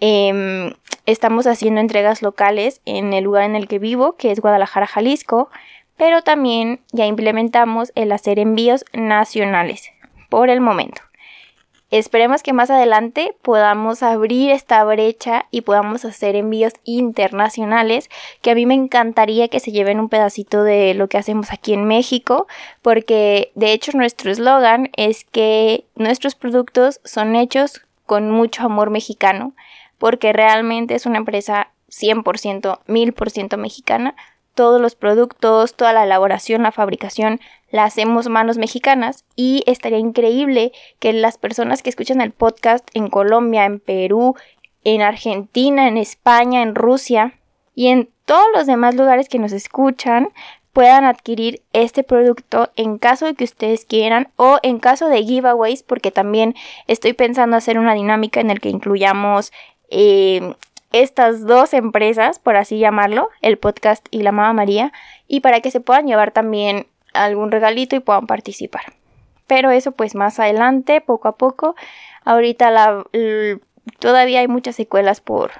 em, 0.00 0.72
estamos 1.06 1.46
haciendo 1.46 1.80
entregas 1.80 2.22
locales 2.22 2.80
en 2.86 3.12
el 3.12 3.24
lugar 3.24 3.44
en 3.44 3.56
el 3.56 3.68
que 3.68 3.78
vivo, 3.78 4.16
que 4.16 4.30
es 4.30 4.40
Guadalajara, 4.40 4.86
Jalisco, 4.86 5.50
pero 5.96 6.22
también 6.22 6.80
ya 6.92 7.06
implementamos 7.06 7.92
el 7.94 8.12
hacer 8.12 8.38
envíos 8.38 8.84
nacionales 8.94 9.90
por 10.30 10.48
el 10.48 10.60
momento. 10.60 11.02
Esperemos 11.90 12.44
que 12.44 12.52
más 12.52 12.70
adelante 12.70 13.34
podamos 13.42 14.04
abrir 14.04 14.52
esta 14.52 14.84
brecha 14.84 15.46
y 15.50 15.62
podamos 15.62 16.04
hacer 16.04 16.36
envíos 16.36 16.74
internacionales, 16.84 18.08
que 18.42 18.52
a 18.52 18.54
mí 18.54 18.64
me 18.64 18.74
encantaría 18.74 19.48
que 19.48 19.58
se 19.58 19.72
lleven 19.72 19.98
un 19.98 20.08
pedacito 20.08 20.62
de 20.62 20.94
lo 20.94 21.08
que 21.08 21.18
hacemos 21.18 21.50
aquí 21.50 21.72
en 21.72 21.86
México, 21.86 22.46
porque 22.80 23.50
de 23.56 23.72
hecho 23.72 23.90
nuestro 23.92 24.30
eslogan 24.30 24.90
es 24.96 25.24
que 25.24 25.84
nuestros 25.96 26.36
productos 26.36 27.00
son 27.04 27.34
hechos 27.34 27.82
con 28.06 28.30
mucho 28.30 28.62
amor 28.62 28.90
mexicano, 28.90 29.52
porque 29.98 30.32
realmente 30.32 30.94
es 30.94 31.06
una 31.06 31.18
empresa 31.18 31.72
100%, 31.90 32.78
1000% 32.86 33.56
mexicana, 33.56 34.14
todos 34.54 34.80
los 34.80 34.94
productos, 34.94 35.74
toda 35.74 35.92
la 35.92 36.04
elaboración, 36.04 36.62
la 36.62 36.72
fabricación, 36.72 37.40
la 37.70 37.84
hacemos 37.84 38.28
manos 38.28 38.58
mexicanas 38.58 39.24
y 39.36 39.62
estaría 39.66 39.98
increíble 39.98 40.72
que 40.98 41.12
las 41.12 41.38
personas 41.38 41.82
que 41.82 41.90
escuchan 41.90 42.20
el 42.20 42.32
podcast 42.32 42.88
en 42.94 43.08
Colombia, 43.08 43.64
en 43.64 43.80
Perú, 43.80 44.34
en 44.84 45.02
Argentina, 45.02 45.88
en 45.88 45.96
España, 45.96 46.62
en 46.62 46.74
Rusia 46.74 47.34
y 47.74 47.88
en 47.88 48.08
todos 48.24 48.46
los 48.54 48.66
demás 48.66 48.94
lugares 48.94 49.28
que 49.28 49.38
nos 49.38 49.52
escuchan 49.52 50.28
puedan 50.72 51.04
adquirir 51.04 51.62
este 51.72 52.02
producto 52.02 52.70
en 52.76 52.98
caso 52.98 53.26
de 53.26 53.34
que 53.34 53.44
ustedes 53.44 53.84
quieran 53.84 54.28
o 54.36 54.58
en 54.62 54.78
caso 54.78 55.08
de 55.08 55.24
giveaways 55.24 55.82
porque 55.82 56.10
también 56.10 56.54
estoy 56.86 57.12
pensando 57.12 57.56
hacer 57.56 57.78
una 57.78 57.94
dinámica 57.94 58.40
en 58.40 58.48
la 58.48 58.56
que 58.56 58.68
incluyamos 58.68 59.52
eh, 59.90 60.54
estas 60.92 61.46
dos 61.46 61.72
empresas, 61.72 62.38
por 62.38 62.56
así 62.56 62.78
llamarlo, 62.78 63.30
el 63.42 63.58
podcast 63.58 64.06
y 64.10 64.22
la 64.22 64.32
Mamá 64.32 64.52
María, 64.52 64.92
y 65.28 65.40
para 65.40 65.60
que 65.60 65.70
se 65.70 65.80
puedan 65.80 66.06
llevar 66.06 66.32
también 66.32 66.86
algún 67.12 67.50
regalito 67.50 67.96
y 67.96 68.00
puedan 68.00 68.26
participar. 68.26 68.82
Pero 69.46 69.70
eso 69.70 69.92
pues 69.92 70.14
más 70.14 70.38
adelante, 70.38 71.00
poco 71.00 71.28
a 71.28 71.36
poco. 71.36 71.74
Ahorita 72.24 73.04
todavía 73.98 74.40
hay 74.40 74.48
muchas 74.48 74.76
secuelas 74.76 75.20
por, 75.20 75.52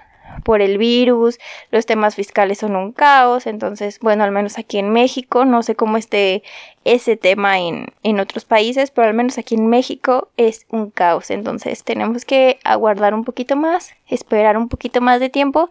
por 0.44 0.62
el 0.62 0.78
virus, 0.78 1.38
los 1.70 1.86
temas 1.86 2.14
fiscales 2.14 2.58
son 2.58 2.76
un 2.76 2.92
caos, 2.92 3.46
entonces, 3.46 3.98
bueno, 4.00 4.24
al 4.24 4.32
menos 4.32 4.58
aquí 4.58 4.78
en 4.78 4.90
México, 4.90 5.44
no 5.44 5.62
sé 5.62 5.74
cómo 5.74 5.96
esté 5.96 6.42
ese 6.84 7.16
tema 7.16 7.58
en, 7.58 7.86
en 8.02 8.20
otros 8.20 8.44
países, 8.44 8.90
pero 8.90 9.08
al 9.08 9.14
menos 9.14 9.38
aquí 9.38 9.54
en 9.54 9.66
México 9.66 10.28
es 10.36 10.66
un 10.70 10.90
caos, 10.90 11.30
entonces 11.30 11.84
tenemos 11.84 12.24
que 12.24 12.58
aguardar 12.64 13.14
un 13.14 13.24
poquito 13.24 13.56
más, 13.56 13.94
esperar 14.08 14.56
un 14.56 14.68
poquito 14.68 15.00
más 15.00 15.20
de 15.20 15.28
tiempo, 15.28 15.70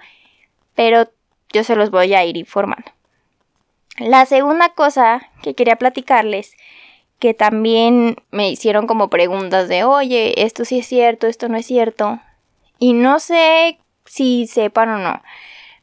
pero 0.76 1.10
yo 1.52 1.64
se 1.64 1.76
los 1.76 1.90
voy 1.90 2.14
a 2.14 2.24
ir 2.26 2.38
informando. 2.38 2.92
La 4.00 4.26
segunda 4.26 4.70
cosa 4.70 5.28
que 5.42 5.54
quería 5.56 5.76
platicarles, 5.76 6.56
que 7.20 7.34
también 7.34 8.16
me 8.32 8.50
hicieron 8.50 8.88
como 8.88 9.10
preguntas 9.10 9.68
de, 9.68 9.84
oye, 9.84 10.46
esto 10.46 10.64
sí 10.64 10.80
es 10.80 10.88
cierto, 10.88 11.28
esto 11.28 11.50
no 11.50 11.58
es 11.58 11.66
cierto, 11.66 12.22
y 12.78 12.94
no 12.94 13.20
sé 13.20 13.78
si 14.06 14.48
sepan 14.48 14.90
o 14.90 14.98
no. 15.00 15.22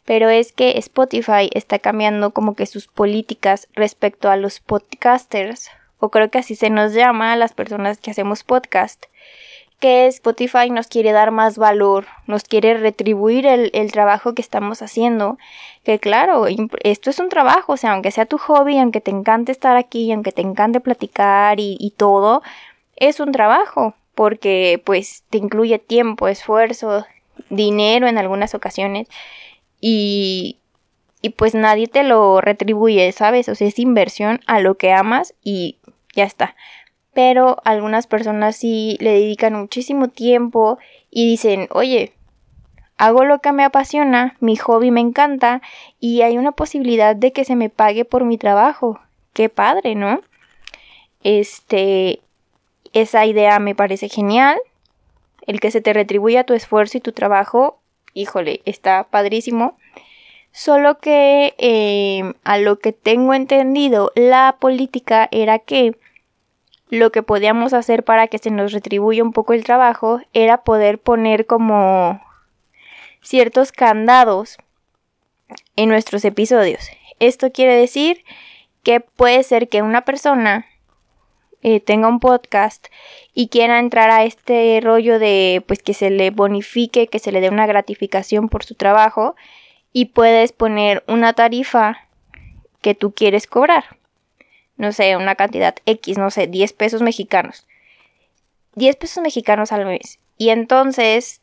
Pero 0.06 0.30
es 0.30 0.52
que 0.52 0.78
Spotify 0.78 1.50
está 1.52 1.78
cambiando 1.78 2.30
como 2.30 2.54
que 2.54 2.64
sus 2.64 2.87
políticas 2.87 3.68
respecto 3.75 4.30
a 4.30 4.37
los 4.37 4.61
podcasters, 4.61 5.68
o 5.99 6.11
creo 6.11 6.30
que 6.30 6.38
así 6.38 6.54
se 6.54 6.70
nos 6.70 6.94
llama 6.94 7.35
a 7.35 7.37
las 7.37 7.52
personas 7.52 7.99
que 7.99 8.12
hacemos 8.12 8.44
podcast, 8.44 9.04
que 9.80 10.06
Spotify 10.06 10.71
nos 10.71 10.87
quiere 10.87 11.12
dar 11.12 11.30
más 11.30 11.59
valor, 11.59 12.06
nos 12.26 12.45
quiere 12.45 12.76
retribuir 12.78 13.47
el, 13.47 13.92
trabajo 13.92 14.35
que 14.35 14.42
estamos 14.42 14.83
haciendo, 14.83 15.38
que 15.85 15.99
claro, 15.99 16.47
esto 16.83 17.11
es 17.11 17.18
un 17.18 17.28
trabajo, 17.28 17.75
o 17.75 17.76
sea, 17.76 17.92
aunque 17.92 18.11
sea 18.11 18.26
tu 18.26 18.38
hobby, 18.38 18.78
aunque 18.78 19.00
te 19.00 19.11
encante 19.11 19.52
estar 19.52 19.76
aquí, 19.76 20.11
aunque 20.12 20.33
te 20.33 20.42
encante 20.42 20.80
platicar 20.80 21.61
y, 21.61 21.76
y 21.78 21.90
todo, 21.90 22.42
es 22.97 23.21
un 23.21 23.33
trabajo, 23.33 23.95
porque 24.14 24.80
pues 24.85 25.25
te 25.30 25.38
incluye 25.38 25.78
tiempo, 25.78 26.28
esfuerzo, 26.28 27.04
dinero 27.50 28.09
en 28.09 28.18
algunas 28.18 28.54
ocasiones 28.54 29.09
y, 29.80 30.56
y 31.21 31.30
pues 31.30 31.54
nadie 31.54 31.87
te 31.87 32.02
lo 32.02 32.40
retribuye, 32.40 33.11
¿sabes? 33.12 33.49
O 33.49 33.54
sea, 33.54 33.68
es 33.68 33.78
inversión 33.78 34.40
a 34.47 34.61
lo 34.61 34.76
que 34.76 34.92
amas 34.92 35.35
y 35.42 35.76
ya 36.14 36.25
está. 36.25 36.56
Pero 37.16 37.62
algunas 37.64 38.06
personas 38.06 38.56
sí 38.56 38.99
le 39.00 39.12
dedican 39.12 39.54
muchísimo 39.54 40.08
tiempo 40.08 40.76
y 41.11 41.26
dicen, 41.26 41.66
oye, 41.70 42.12
hago 42.99 43.25
lo 43.25 43.38
que 43.38 43.52
me 43.52 43.64
apasiona, 43.64 44.37
mi 44.40 44.56
hobby 44.56 44.90
me 44.90 45.00
encanta 45.00 45.62
y 45.99 46.20
hay 46.20 46.37
una 46.37 46.52
posibilidad 46.52 47.16
de 47.16 47.32
que 47.32 47.46
se 47.46 47.56
me 47.56 47.70
pague 47.70 48.04
por 48.04 48.26
mi 48.26 48.37
trabajo. 48.37 49.00
Qué 49.32 49.49
padre, 49.49 49.94
¿no? 49.94 50.20
Este, 51.25 52.20
esa 52.92 53.25
idea 53.25 53.61
me 53.61 53.75
parece 53.75 54.11
genial 54.11 54.58
el 55.46 55.58
que 55.58 55.70
se 55.70 55.80
te 55.80 55.94
retribuya 55.94 56.44
tu 56.44 56.52
esfuerzo 56.52 56.99
y 56.99 57.00
tu 57.00 57.12
trabajo, 57.12 57.78
híjole, 58.12 58.61
está 58.66 59.04
padrísimo. 59.04 59.78
Solo 60.52 60.99
que 60.99 61.54
eh, 61.56 62.35
a 62.44 62.58
lo 62.58 62.78
que 62.78 62.92
tengo 62.92 63.32
entendido, 63.32 64.12
la 64.14 64.56
política 64.61 65.30
era 65.32 65.58
que 65.58 65.96
lo 66.88 67.10
que 67.10 67.22
podíamos 67.22 67.72
hacer 67.72 68.04
para 68.04 68.28
que 68.28 68.38
se 68.38 68.50
nos 68.50 68.72
retribuya 68.72 69.22
un 69.22 69.32
poco 69.32 69.52
el 69.52 69.64
trabajo 69.64 70.20
era 70.32 70.62
poder 70.62 71.00
poner 71.00 71.46
como 71.46 72.20
ciertos 73.22 73.72
candados 73.72 74.58
en 75.74 75.88
nuestros 75.88 76.24
episodios. 76.24 76.88
Esto 77.18 77.50
quiere 77.50 77.76
decir 77.76 78.24
que 78.82 79.00
puede 79.00 79.42
ser 79.42 79.68
que 79.68 79.82
una 79.82 80.02
persona 80.02 80.66
eh, 81.62 81.80
tenga 81.80 82.06
un 82.06 82.20
podcast 82.20 82.86
y 83.34 83.48
quiera 83.48 83.80
entrar 83.80 84.10
a 84.10 84.24
este 84.24 84.78
rollo 84.80 85.18
de 85.18 85.64
pues 85.66 85.82
que 85.82 85.94
se 85.94 86.10
le 86.10 86.30
bonifique, 86.30 87.08
que 87.08 87.18
se 87.18 87.32
le 87.32 87.40
dé 87.40 87.48
una 87.48 87.66
gratificación 87.66 88.48
por 88.48 88.64
su 88.64 88.76
trabajo 88.76 89.34
y 89.92 90.06
puedes 90.06 90.52
poner 90.52 91.02
una 91.08 91.32
tarifa 91.32 92.06
que 92.82 92.94
tú 92.94 93.12
quieres 93.12 93.48
cobrar. 93.48 93.96
No 94.76 94.92
sé, 94.92 95.16
una 95.16 95.35
cantidad 95.35 95.75
X, 95.87 96.18
no 96.18 96.30
sé, 96.30 96.47
10 96.47 96.73
pesos 96.73 97.02
mexicanos. 97.02 97.66
10 98.75 98.97
pesos 98.97 99.23
mexicanos 99.23 99.73
al 99.73 99.87
mes. 99.87 100.18
Y 100.37 100.50
entonces 100.50 101.40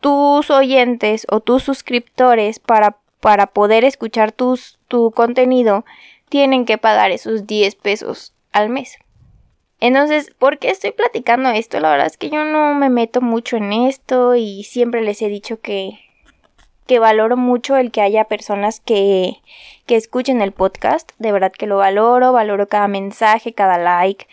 tus 0.00 0.50
oyentes 0.50 1.26
o 1.30 1.40
tus 1.40 1.62
suscriptores 1.62 2.58
para 2.58 2.98
para 3.26 3.48
poder 3.48 3.84
escuchar 3.84 4.30
tus, 4.30 4.78
tu 4.88 5.10
contenido, 5.10 5.84
tienen 6.28 6.64
que 6.64 6.78
pagar 6.78 7.10
esos 7.10 7.46
10 7.46 7.74
pesos 7.74 8.34
al 8.52 8.68
mes. 8.68 8.98
Entonces, 9.80 10.30
¿por 10.38 10.58
qué 10.58 10.70
estoy 10.70 10.92
platicando 10.92 11.50
esto? 11.50 11.80
La 11.80 11.90
verdad 11.90 12.06
es 12.06 12.16
que 12.16 12.30
yo 12.30 12.44
no 12.44 12.74
me 12.74 12.88
meto 12.88 13.20
mucho 13.20 13.56
en 13.56 13.72
esto 13.72 14.36
y 14.36 14.62
siempre 14.62 15.02
les 15.02 15.20
he 15.22 15.28
dicho 15.28 15.60
que, 15.60 15.98
que 16.86 16.98
valoro 16.98 17.36
mucho 17.36 17.76
el 17.76 17.90
que 17.90 18.00
haya 18.00 18.24
personas 18.24 18.80
que, 18.80 19.42
que 19.86 19.96
escuchen 19.96 20.40
el 20.40 20.52
podcast. 20.52 21.12
De 21.18 21.32
verdad 21.32 21.52
que 21.52 21.66
lo 21.66 21.78
valoro, 21.78 22.32
valoro 22.32 22.68
cada 22.68 22.88
mensaje, 22.88 23.52
cada 23.52 23.78
like, 23.78 24.26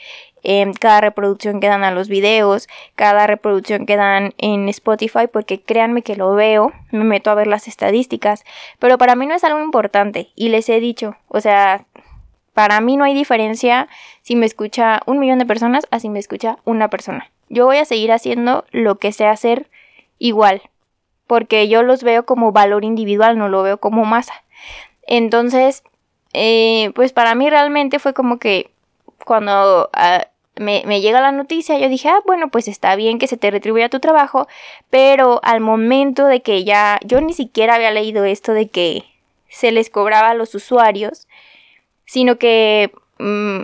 em, 0.44 0.74
cada 0.74 1.02
reproducción 1.02 1.60
que 1.60 1.68
dan 1.68 1.84
a 1.84 1.92
los 1.92 2.08
videos, 2.08 2.68
cada 2.96 3.28
reproducción 3.28 3.86
que 3.86 3.96
dan 3.96 4.34
en 4.38 4.70
Spotify, 4.70 5.28
porque 5.32 5.62
créanme 5.62 6.02
que 6.02 6.16
lo 6.16 6.34
veo, 6.34 6.72
me 6.92 7.04
meto 7.04 7.32
a 7.32 7.36
ver 7.36 7.48
las 7.48 7.68
estadísticas, 7.68 8.44
pero 8.80 8.98
para 8.98 9.16
mí 9.16 9.26
no 9.26 9.36
es 9.36 9.44
algo 9.44 9.62
importante 9.62 10.30
y 10.36 10.50
les 10.50 10.70
he 10.70 10.80
dicho, 10.80 11.16
o 11.28 11.42
sea, 11.42 11.86
para 12.54 12.82
mí 12.82 12.98
no 12.98 13.04
hay 13.04 13.14
diferencia 13.14 13.88
si 14.22 14.36
me 14.36 14.46
escucha 14.46 15.02
un 15.06 15.20
millón 15.20 15.40
de 15.40 15.46
personas 15.46 15.88
a 15.92 16.00
si 16.00 16.10
me 16.10 16.20
escucha 16.20 16.58
una 16.66 16.90
persona. 16.90 17.32
Yo 17.50 17.66
voy 17.66 17.78
a 17.78 17.86
seguir 17.86 18.12
haciendo 18.12 18.66
lo 18.72 18.98
que 19.00 19.12
sé 19.12 19.26
hacer 19.26 19.70
igual, 20.20 20.62
porque 21.28 21.68
yo 21.68 21.84
los 21.84 22.04
veo 22.04 22.26
como 22.26 22.52
valor 22.52 22.84
individual, 22.86 23.38
no 23.38 23.50
lo 23.50 23.64
veo 23.64 23.80
como 23.80 24.06
masa. 24.06 24.34
Entonces, 25.08 25.84
eh, 26.34 26.92
pues 26.96 27.14
para 27.14 27.36
mí 27.36 27.50
realmente 27.50 28.00
fue 28.00 28.14
como 28.14 28.40
que 28.40 28.72
cuando 29.26 29.90
ah, 29.94 30.28
me, 30.56 31.02
llega 31.02 31.22
la 31.22 31.32
noticia, 31.32 31.78
yo 31.80 31.90
dije, 31.90 32.10
ah, 32.10 32.22
bueno, 32.26 32.50
pues 32.50 32.68
está 32.68 32.96
bien 32.96 33.20
que 33.20 33.28
se 33.28 33.38
te 33.38 33.52
retribuya 33.52 33.90
tu 33.90 34.00
trabajo, 34.00 34.48
pero 34.90 35.40
al 35.44 35.62
momento 35.62 36.26
de 36.26 36.42
que 36.42 36.64
ya, 36.64 37.00
yo 37.04 37.22
ni 37.22 37.34
siquiera 37.34 37.76
había 37.76 37.92
leído 37.92 38.26
esto 38.26 38.54
de 38.54 38.68
que 38.70 39.04
se 39.50 39.72
les 39.72 39.90
cobraba 39.90 40.30
a 40.30 40.34
los 40.34 40.54
usuarios, 40.56 41.28
sino 42.06 42.38
que 42.38 42.92
mm, 43.20 43.62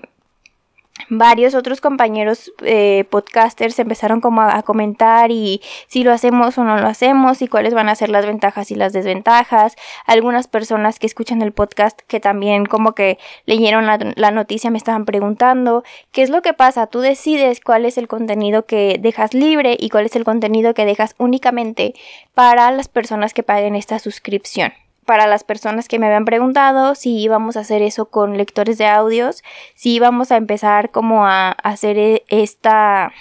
varios 1.07 1.55
otros 1.55 1.81
compañeros 1.81 2.51
eh, 2.63 3.05
podcasters 3.09 3.79
empezaron 3.79 4.21
como 4.21 4.41
a, 4.41 4.61
comentar 4.63 5.31
y 5.31 5.61
si 5.87 6.03
lo 6.03 6.11
hacemos 6.11 6.57
o 6.57 6.63
no 6.63 6.77
lo 6.77 6.87
hacemos 6.87 7.41
y 7.41 7.47
cuáles 7.47 7.73
van 7.73 7.89
a 7.89 7.95
ser 7.95 8.09
las 8.09 8.25
ventajas 8.25 8.71
y 8.71 8.75
las 8.75 8.93
desventajas. 8.93 9.75
Algunas 10.05 10.47
personas 10.47 10.99
que 10.99 11.07
escuchan 11.07 11.41
el 11.41 11.53
podcast 11.53 11.99
que 12.07 12.19
también 12.19 12.65
como 12.65 12.93
que 12.93 13.17
leyeron 13.45 13.85
la, 13.85 13.97
la 14.15 14.31
noticia 14.31 14.69
me 14.69 14.77
estaban 14.77 15.05
preguntando 15.05 15.83
qué 16.11 16.21
es 16.21 16.29
lo 16.29 16.41
que 16.41 16.53
pasa. 16.53 16.87
Tú 16.87 16.99
decides 16.99 17.61
cuál 17.61 17.85
es 17.85 17.97
el 17.97 18.07
contenido 18.07 18.65
que 18.65 18.97
dejas 18.99 19.33
libre 19.33 19.77
y 19.79 19.89
cuál 19.89 20.05
es 20.05 20.15
el 20.15 20.23
contenido 20.23 20.73
que 20.73 20.85
dejas 20.85 21.15
únicamente 21.17 21.93
para 22.33 22.71
las 22.71 22.87
personas 22.87 23.33
que 23.33 23.43
paguen 23.43 23.75
esta 23.75 23.99
suscripción 23.99 24.73
para 25.09 25.25
las 25.25 25.43
personas 25.43 25.87
que 25.87 25.97
me 25.97 26.05
habían 26.05 26.23
preguntado 26.23 26.93
si 26.93 27.17
íbamos 27.17 27.57
a 27.57 27.61
hacer 27.61 27.81
eso 27.81 28.11
con 28.11 28.37
lectores 28.37 28.77
de 28.77 28.85
audios, 28.85 29.43
si 29.73 29.95
íbamos 29.95 30.31
a 30.31 30.37
empezar 30.37 30.91
como 30.91 31.25
a 31.25 31.49
hacer 31.49 31.97
e, 31.97 32.25
esta 32.27 33.11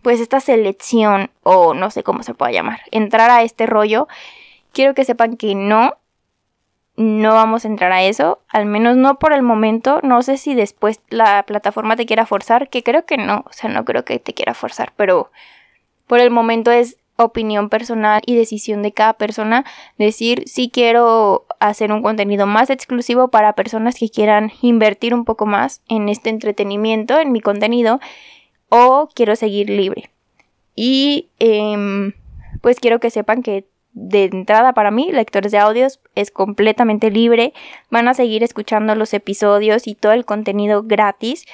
pues 0.00 0.20
esta 0.20 0.40
selección 0.40 1.28
o 1.42 1.74
no 1.74 1.90
sé 1.90 2.02
cómo 2.02 2.22
se 2.22 2.32
pueda 2.32 2.52
llamar, 2.52 2.80
entrar 2.90 3.28
a 3.30 3.42
este 3.42 3.66
rollo, 3.66 4.08
quiero 4.72 4.94
que 4.94 5.04
sepan 5.04 5.36
que 5.36 5.54
no 5.54 5.98
no 6.96 7.34
vamos 7.34 7.66
a 7.66 7.68
entrar 7.68 7.92
a 7.92 8.02
eso, 8.02 8.40
al 8.48 8.64
menos 8.64 8.96
no 8.96 9.18
por 9.18 9.34
el 9.34 9.42
momento, 9.42 10.00
no 10.02 10.22
sé 10.22 10.38
si 10.38 10.54
después 10.54 11.00
la 11.10 11.42
plataforma 11.42 11.96
te 11.96 12.06
quiera 12.06 12.24
forzar, 12.24 12.70
que 12.70 12.82
creo 12.82 13.04
que 13.04 13.18
no, 13.18 13.44
o 13.46 13.52
sea, 13.52 13.68
no 13.68 13.84
creo 13.84 14.06
que 14.06 14.18
te 14.18 14.32
quiera 14.32 14.54
forzar, 14.54 14.94
pero 14.96 15.30
por 16.06 16.18
el 16.18 16.30
momento 16.30 16.70
es 16.70 16.96
opinión 17.16 17.68
personal 17.68 18.22
y 18.26 18.36
decisión 18.36 18.82
de 18.82 18.92
cada 18.92 19.14
persona 19.14 19.64
decir 19.98 20.44
si 20.46 20.70
quiero 20.70 21.46
hacer 21.60 21.92
un 21.92 22.02
contenido 22.02 22.46
más 22.46 22.70
exclusivo 22.70 23.28
para 23.28 23.54
personas 23.54 23.96
que 23.98 24.10
quieran 24.10 24.52
invertir 24.62 25.14
un 25.14 25.24
poco 25.24 25.46
más 25.46 25.82
en 25.88 26.08
este 26.08 26.30
entretenimiento, 26.30 27.18
en 27.18 27.32
mi 27.32 27.40
contenido, 27.40 28.00
o 28.68 29.08
quiero 29.14 29.36
seguir 29.36 29.70
libre. 29.70 30.10
Y 30.74 31.30
em, 31.38 32.12
pues 32.60 32.80
quiero 32.80 33.00
que 33.00 33.10
sepan 33.10 33.42
que 33.42 33.66
de 33.92 34.24
entrada 34.24 34.74
para 34.74 34.90
mí, 34.90 35.10
lectores 35.10 35.52
de 35.52 35.58
audios, 35.58 36.00
es 36.14 36.30
completamente 36.30 37.10
libre. 37.10 37.54
Van 37.90 38.08
a 38.08 38.14
seguir 38.14 38.42
escuchando 38.42 38.94
los 38.94 39.14
episodios 39.14 39.86
y 39.86 39.94
todo 39.94 40.12
el 40.12 40.26
contenido 40.26 40.82
gratis 40.82 41.46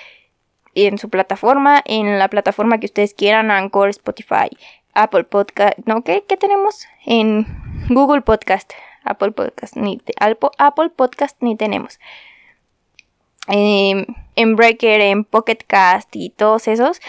en 0.74 0.98
su 0.98 1.08
plataforma, 1.08 1.82
en 1.84 2.18
la 2.18 2.28
plataforma 2.28 2.78
que 2.78 2.86
ustedes 2.86 3.14
quieran, 3.14 3.52
Anchor, 3.52 3.90
Spotify, 3.90 4.48
Apple 4.94 5.24
Podcast, 5.24 5.78
¿no? 5.86 6.02
¿Qué, 6.02 6.22
tenemos? 6.38 6.86
En 7.06 7.46
Google 7.88 8.22
Podcast, 8.22 8.72
Apple 9.04 9.32
Podcast, 9.32 9.76
ni 9.76 10.00
Apple 10.18 10.90
Podcast 10.90 11.36
ni 11.40 11.56
tenemos. 11.56 11.98
Em, 13.48 14.06
en 14.36 14.56
Breaker, 14.56 15.00
en 15.00 15.24
Pocket 15.24 15.58
Cast 15.66 16.14
y 16.14 16.30
todos 16.30 16.68
esos, 16.68 17.00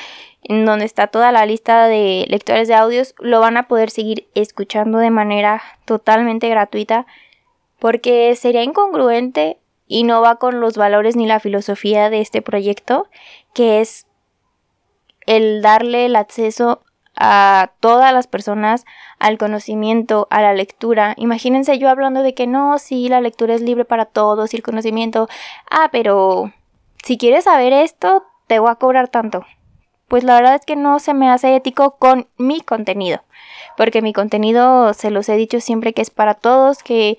en 0.43 0.65
donde 0.65 0.85
está 0.85 1.07
toda 1.07 1.31
la 1.31 1.45
lista 1.45 1.87
de 1.87 2.25
lectores 2.27 2.67
de 2.67 2.73
audios, 2.73 3.13
lo 3.19 3.39
van 3.39 3.57
a 3.57 3.67
poder 3.67 3.89
seguir 3.89 4.27
escuchando 4.33 4.97
de 4.97 5.11
manera 5.11 5.61
totalmente 5.85 6.49
gratuita, 6.49 7.05
porque 7.79 8.35
sería 8.35 8.63
incongruente 8.63 9.57
y 9.87 10.03
no 10.03 10.21
va 10.21 10.37
con 10.37 10.59
los 10.59 10.75
valores 10.75 11.15
ni 11.15 11.27
la 11.27 11.39
filosofía 11.39 12.09
de 12.09 12.21
este 12.21 12.41
proyecto, 12.41 13.07
que 13.53 13.79
es 13.81 14.07
el 15.25 15.61
darle 15.61 16.05
el 16.05 16.15
acceso 16.15 16.81
a 17.15 17.71
todas 17.79 18.13
las 18.13 18.27
personas 18.27 18.85
al 19.19 19.37
conocimiento, 19.37 20.27
a 20.29 20.41
la 20.41 20.53
lectura. 20.53 21.13
Imagínense 21.17 21.77
yo 21.77 21.89
hablando 21.89 22.23
de 22.23 22.33
que 22.33 22.47
no, 22.47 22.77
sí, 22.79 23.07
la 23.09 23.21
lectura 23.21 23.53
es 23.53 23.61
libre 23.61 23.85
para 23.85 24.05
todos 24.05 24.53
y 24.53 24.57
el 24.57 24.63
conocimiento. 24.63 25.27
Ah, 25.69 25.89
pero 25.91 26.51
si 27.03 27.17
quieres 27.17 27.45
saber 27.45 27.73
esto, 27.73 28.25
te 28.47 28.59
voy 28.59 28.71
a 28.71 28.75
cobrar 28.75 29.07
tanto. 29.09 29.45
Pues 30.07 30.23
la 30.23 30.35
verdad 30.35 30.55
es 30.55 30.65
que 30.65 30.75
no 30.75 30.99
se 30.99 31.13
me 31.13 31.29
hace 31.29 31.55
ético 31.55 31.97
con 31.97 32.27
mi 32.37 32.61
contenido. 32.61 33.23
Porque 33.77 34.01
mi 34.01 34.13
contenido, 34.13 34.93
se 34.93 35.09
los 35.09 35.29
he 35.29 35.35
dicho 35.35 35.59
siempre 35.59 35.93
que 35.93 36.01
es 36.01 36.09
para 36.09 36.33
todos, 36.35 36.83
que 36.83 37.17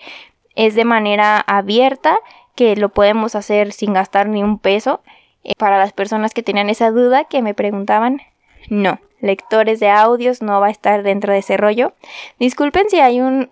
es 0.54 0.74
de 0.74 0.84
manera 0.84 1.42
abierta, 1.46 2.18
que 2.54 2.76
lo 2.76 2.90
podemos 2.90 3.34
hacer 3.34 3.72
sin 3.72 3.94
gastar 3.94 4.28
ni 4.28 4.42
un 4.42 4.58
peso. 4.58 5.00
Eh, 5.42 5.54
para 5.58 5.78
las 5.78 5.92
personas 5.92 6.32
que 6.32 6.42
tenían 6.42 6.70
esa 6.70 6.90
duda, 6.90 7.24
que 7.24 7.42
me 7.42 7.54
preguntaban, 7.54 8.20
no 8.68 8.98
lectores 9.24 9.80
de 9.80 9.88
audios 9.88 10.42
no 10.42 10.60
va 10.60 10.68
a 10.68 10.70
estar 10.70 11.02
dentro 11.02 11.32
de 11.32 11.38
ese 11.38 11.56
rollo. 11.56 11.94
Disculpen 12.38 12.88
si 12.90 13.00
hay 13.00 13.20
un, 13.20 13.48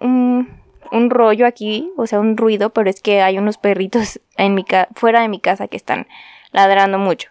un, 0.90 1.10
rollo 1.10 1.46
aquí, 1.46 1.90
o 1.96 2.06
sea, 2.06 2.20
un 2.20 2.36
ruido, 2.36 2.70
pero 2.70 2.90
es 2.90 3.00
que 3.00 3.22
hay 3.22 3.38
unos 3.38 3.56
perritos 3.58 4.20
en 4.36 4.54
mi 4.54 4.64
fuera 4.94 5.22
de 5.22 5.28
mi 5.28 5.40
casa 5.40 5.68
que 5.68 5.76
están 5.76 6.06
ladrando 6.52 6.98
mucho. 6.98 7.30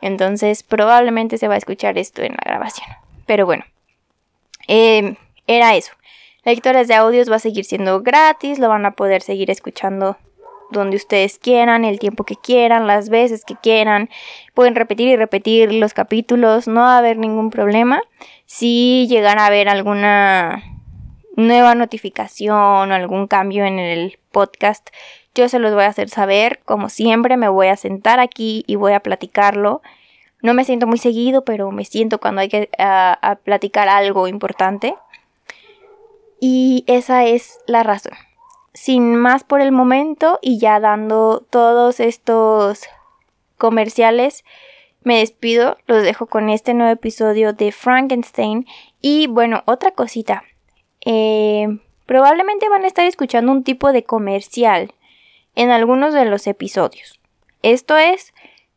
Entonces 0.00 0.62
probablemente 0.62 1.38
se 1.38 1.48
va 1.48 1.54
a 1.54 1.58
escuchar 1.58 1.98
esto 1.98 2.22
en 2.22 2.32
la 2.32 2.42
grabación. 2.44 2.88
Pero 3.26 3.46
bueno, 3.46 3.64
em, 4.66 5.16
era 5.46 5.76
eso. 5.76 5.92
Lectores 6.44 6.88
de 6.88 6.94
audios 6.94 7.30
va 7.30 7.36
a 7.36 7.38
seguir 7.38 7.64
siendo 7.64 8.02
gratis, 8.02 8.58
lo 8.58 8.68
van 8.68 8.84
a 8.84 8.92
poder 8.92 9.22
seguir 9.22 9.50
escuchando 9.50 10.18
donde 10.78 10.96
ustedes 10.96 11.38
quieran, 11.38 11.84
el 11.84 11.98
tiempo 11.98 12.24
que 12.24 12.36
quieran, 12.36 12.86
las 12.86 13.08
veces 13.08 13.44
que 13.44 13.56
quieran. 13.56 14.10
Pueden 14.52 14.74
repetir 14.74 15.08
y 15.08 15.16
repetir 15.16 15.72
los 15.72 15.94
capítulos, 15.94 16.68
no 16.68 16.80
va 16.80 16.96
a 16.96 16.98
haber 16.98 17.16
ningún 17.16 17.50
problema. 17.50 18.02
Si 18.44 19.06
llegan 19.08 19.38
a 19.38 19.46
haber 19.46 19.68
alguna 19.68 20.62
nueva 21.36 21.74
notificación 21.74 22.92
o 22.92 22.94
algún 22.94 23.26
cambio 23.26 23.64
en 23.64 23.78
el 23.78 24.18
podcast, 24.30 24.90
yo 25.34 25.48
se 25.48 25.58
los 25.58 25.72
voy 25.74 25.84
a 25.84 25.88
hacer 25.88 26.10
saber. 26.10 26.60
Como 26.64 26.88
siempre, 26.88 27.36
me 27.36 27.48
voy 27.48 27.68
a 27.68 27.76
sentar 27.76 28.20
aquí 28.20 28.64
y 28.66 28.76
voy 28.76 28.92
a 28.92 29.00
platicarlo. 29.00 29.80
No 30.42 30.52
me 30.52 30.64
siento 30.64 30.86
muy 30.86 30.98
seguido, 30.98 31.44
pero 31.44 31.70
me 31.70 31.86
siento 31.86 32.18
cuando 32.20 32.42
hay 32.42 32.48
que 32.48 32.68
platicar 33.44 33.88
algo 33.88 34.28
importante. 34.28 34.94
Y 36.38 36.84
esa 36.86 37.24
es 37.24 37.58
la 37.66 37.82
razón 37.82 38.12
sin 38.74 39.16
más 39.16 39.44
por 39.44 39.60
el 39.60 39.72
momento 39.72 40.38
y 40.42 40.58
ya 40.58 40.80
dando 40.80 41.46
todos 41.48 42.00
estos 42.00 42.82
comerciales, 43.56 44.44
me 45.02 45.18
despido, 45.18 45.78
los 45.86 46.02
dejo 46.02 46.26
con 46.26 46.50
este 46.50 46.74
nuevo 46.74 46.92
episodio 46.92 47.52
de 47.52 47.72
Frankenstein. 47.72 48.66
Y 49.00 49.28
bueno, 49.28 49.62
otra 49.66 49.92
cosita. 49.92 50.42
Eh, 51.04 51.78
probablemente 52.06 52.68
van 52.68 52.84
a 52.84 52.88
estar 52.88 53.06
escuchando 53.06 53.52
un 53.52 53.62
tipo 53.62 53.92
de 53.92 54.04
comercial 54.04 54.92
en 55.54 55.70
algunos 55.70 56.12
de 56.12 56.24
los 56.24 56.46
episodios. 56.46 57.20
Esto 57.62 57.96
es 57.96 58.34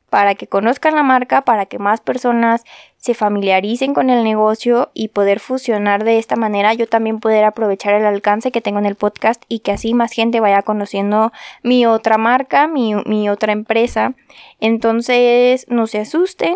para 0.10 0.36
que 0.36 0.48
conozcan 0.48 0.96
la 0.96 1.04
marca, 1.04 1.42
para 1.42 1.66
que 1.66 1.80
más 1.80 2.02
personas 2.02 2.64
se 3.08 3.13
familiaricen 3.13 3.93
con 3.93 4.10
el 4.10 4.22
negocio 4.26 4.91
y 4.93 5.08
poder 5.08 5.39
fusionar 5.39 6.04
de 6.04 6.17
esta 6.17 6.36
manera, 6.36 6.74
yo 6.74 6.88
también 6.88 7.22
poder 7.22 7.46
aprovechar 7.46 7.93
el 7.93 8.06
alcance 8.06 8.52
que 8.52 8.60
tengo 8.60 8.80
en 8.80 8.86
el 8.86 8.96
podcast 8.96 9.41
y 9.48 9.60
que 9.60 9.72
así 9.72 9.93
más 9.93 10.12
gente 10.12 10.41
vaya 10.41 10.62
conociendo 10.62 11.32
mi 11.63 11.86
otra 11.86 12.17
marca, 12.17 12.67
mi, 12.67 12.96
mi 13.06 13.30
otra 13.30 13.54
empresa. 13.54 14.13
Entonces, 14.60 15.65
no 15.70 15.88
se 15.88 16.00
asusten, 16.00 16.56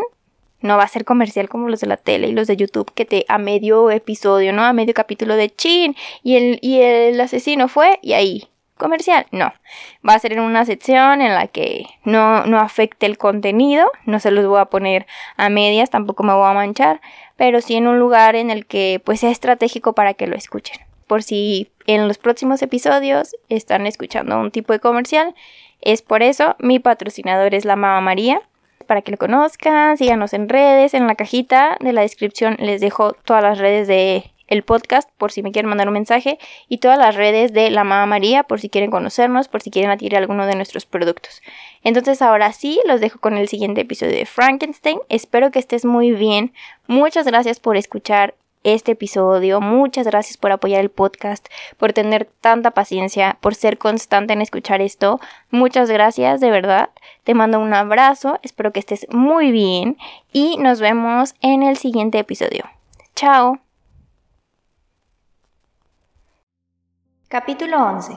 no 0.60 0.76
va 0.76 0.84
a 0.84 0.90
ser 0.90 1.06
comercial 1.06 1.48
como 1.48 1.70
los 1.70 1.80
de 1.80 1.88
la 1.88 1.96
tele 1.96 2.28
y 2.28 2.34
los 2.34 2.48
de 2.48 2.58
YouTube 2.58 2.92
que 2.94 3.06
te 3.06 3.24
a 3.30 3.38
medio 3.38 3.90
episodio, 3.90 4.52
¿no? 4.52 4.66
A 4.66 4.74
medio 4.74 4.94
capítulo 4.94 5.38
de 5.38 5.56
chin 5.56 5.96
y 6.22 6.36
el, 6.36 6.60
y 6.62 6.82
el 6.82 7.22
asesino 7.22 7.70
fue 7.70 7.98
y 8.02 8.12
ahí 8.12 8.50
comercial. 8.82 9.28
No, 9.32 9.54
va 10.08 10.16
a 10.16 10.20
ser 10.20 10.34
en 10.34 10.40
una 10.40 10.66
sección 10.66 11.22
en 11.22 11.34
la 11.34 11.48
que 11.48 11.86
no, 12.04 12.46
no 12.46 12.60
afecte 12.60 13.06
el 13.06 13.18
contenido, 13.18 13.90
no 14.06 14.20
se 14.20 14.32
los 14.32 14.46
voy 14.46 14.60
a 14.60 14.66
poner 14.66 15.06
a 15.38 15.50
medias, 15.50 15.90
tampoco 15.90 16.24
me 16.24 16.34
voy 16.34 16.50
a 16.50 16.54
manchar, 16.54 17.00
pero 17.38 17.62
sí 17.62 17.76
en 17.76 17.88
un 17.88 18.00
lugar 18.00 18.36
en 18.36 18.50
el 18.50 18.66
que 18.66 19.00
pues 19.06 19.20
sea 19.20 19.30
estratégico 19.30 19.94
para 19.94 20.16
que 20.16 20.28
lo 20.28 20.36
escuchen. 20.36 20.82
Por 21.08 21.24
si 21.24 21.72
en 21.86 22.08
los 22.08 22.18
próximos 22.18 22.62
episodios 22.62 23.36
están 23.50 23.86
escuchando 23.86 24.40
un 24.40 24.52
tipo 24.52 24.74
de 24.74 24.80
comercial, 24.80 25.36
es 25.82 26.02
por 26.02 26.24
eso 26.24 26.56
mi 26.60 26.80
patrocinador 26.80 27.54
es 27.54 27.66
la 27.66 27.76
Mama 27.76 28.02
María 28.02 28.42
para 28.88 29.04
que 29.04 29.12
lo 29.12 29.18
conozcan, 29.18 29.98
síganos 29.98 30.34
en 30.34 30.50
redes, 30.50 30.94
en 30.94 31.08
la 31.08 31.16
cajita 31.16 31.78
de 31.80 31.94
la 31.94 32.02
descripción 32.02 32.58
les 32.60 32.82
dejo 32.82 33.14
todas 33.14 33.44
las 33.44 33.60
redes 33.60 33.88
de 33.88 34.32
el 34.52 34.64
podcast 34.64 35.10
por 35.18 35.32
si 35.32 35.42
me 35.42 35.52
quieren 35.52 35.70
mandar 35.70 35.88
un 35.88 35.94
mensaje 35.94 36.38
y 36.68 36.78
todas 36.78 37.00
las 37.00 37.16
redes 37.16 37.54
de 37.54 37.72
la 37.72 37.84
Mamá 37.84 38.06
María 38.06 38.44
por 38.44 38.60
si 38.60 38.70
quieren 38.70 38.92
conocernos, 38.92 39.48
por 39.48 39.62
si 39.62 39.72
quieren 39.72 39.90
adquirir 39.90 40.18
alguno 40.18 40.46
de 40.46 40.56
nuestros 40.56 40.86
productos. 40.86 41.42
Entonces 41.84 42.22
ahora 42.22 42.52
sí, 42.52 42.82
los 42.86 43.00
dejo 43.00 43.20
con 43.20 43.38
el 43.38 43.48
siguiente 43.48 43.82
episodio 43.82 44.14
de 44.14 44.26
Frankenstein. 44.26 45.00
Espero 45.08 45.52
que 45.52 45.60
estés 45.60 45.86
muy 45.86 46.12
bien. 46.12 46.54
Muchas 46.86 47.26
gracias 47.26 47.62
por 47.62 47.78
escuchar 47.78 48.36
este 48.64 48.92
episodio. 48.92 49.62
Muchas 49.62 50.06
gracias 50.06 50.36
por 50.36 50.52
apoyar 50.52 50.82
el 50.82 50.92
podcast, 50.92 51.48
por 51.78 51.94
tener 51.94 52.30
tanta 52.42 52.72
paciencia, 52.72 53.38
por 53.40 53.56
ser 53.56 53.78
constante 53.78 54.34
en 54.34 54.42
escuchar 54.42 54.82
esto. 54.82 55.22
Muchas 55.50 55.90
gracias, 55.90 56.42
de 56.42 56.52
verdad. 56.52 56.90
Te 57.24 57.34
mando 57.34 57.60
un 57.60 57.74
abrazo, 57.74 58.38
espero 58.44 58.74
que 58.74 58.82
estés 58.82 59.08
muy 59.10 59.52
bien 59.52 59.98
y 60.34 60.58
nos 60.58 60.82
vemos 60.82 61.36
en 61.42 61.64
el 61.64 61.78
siguiente 61.78 62.20
episodio. 62.20 62.66
Chao. 63.16 63.71
Capítulo 67.32 67.78
11 67.78 68.12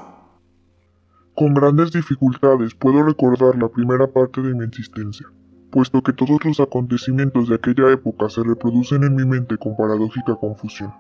Con 1.37 1.55
grandes 1.55 1.93
dificultades 1.93 2.75
puedo 2.75 3.01
recordar 3.05 3.57
la 3.57 3.69
primera 3.69 4.09
parte 4.09 4.43
de 4.43 4.53
mi 4.57 4.65
existencia, 4.65 5.29
puesto 5.71 6.03
que 6.03 6.13
todos 6.13 6.45
los 6.45 6.59
acontecimientos 6.59 7.49
de 7.49 7.55
aquella 7.55 7.93
época 7.93 8.29
se 8.29 8.43
reproducen 8.43 9.05
en 9.05 9.15
mi 9.15 9.25
mente 9.25 9.57
con 9.57 9.77
paradójica 9.77 10.35
confusión. 10.35 10.93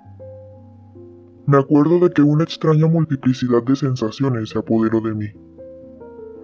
Me 1.46 1.58
acuerdo 1.58 1.98
de 1.98 2.10
que 2.10 2.22
una 2.22 2.44
extraña 2.44 2.86
multiplicidad 2.86 3.64
de 3.64 3.74
sensaciones 3.74 4.50
se 4.50 4.60
apoderó 4.60 5.00
de 5.00 5.12
mí. 5.12 5.32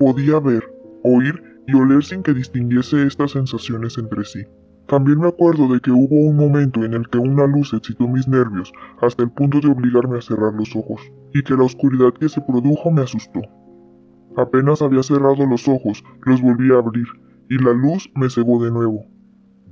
Podía 0.01 0.41
ver, 0.41 0.65
oír 1.05 1.63
y 1.69 1.77
oler 1.77 2.03
sin 2.03 2.25
que 2.25 2.35
distinguiese 2.35 3.07
estas 3.07 3.31
sensaciones 3.31 3.97
entre 3.97 4.25
sí. 4.25 4.45
También 4.91 5.21
me 5.21 5.29
acuerdo 5.29 5.69
de 5.69 5.79
que 5.79 5.93
hubo 5.93 6.17
un 6.17 6.35
momento 6.35 6.85
en 6.85 6.95
el 6.95 7.09
que 7.09 7.19
una 7.19 7.47
luz 7.47 7.73
excitó 7.73 8.09
mis 8.09 8.27
nervios 8.27 8.73
hasta 9.01 9.23
el 9.23 9.31
punto 9.31 9.61
de 9.61 9.69
obligarme 9.69 10.19
a 10.19 10.21
cerrar 10.21 10.53
los 10.53 10.75
ojos, 10.75 11.01
y 11.33 11.45
que 11.45 11.55
la 11.55 11.63
oscuridad 11.63 12.13
que 12.13 12.29
se 12.29 12.41
produjo 12.41 12.91
me 12.91 13.03
asustó. 13.03 13.39
Apenas 14.37 14.83
había 14.83 15.05
cerrado 15.05 15.47
los 15.47 15.69
ojos, 15.69 16.03
los 16.25 16.43
volví 16.43 16.73
a 16.73 16.79
abrir, 16.79 17.07
y 17.49 17.63
la 17.63 17.73
luz 17.73 18.11
me 18.17 18.29
cegó 18.29 18.65
de 18.65 18.73
nuevo. 18.73 19.05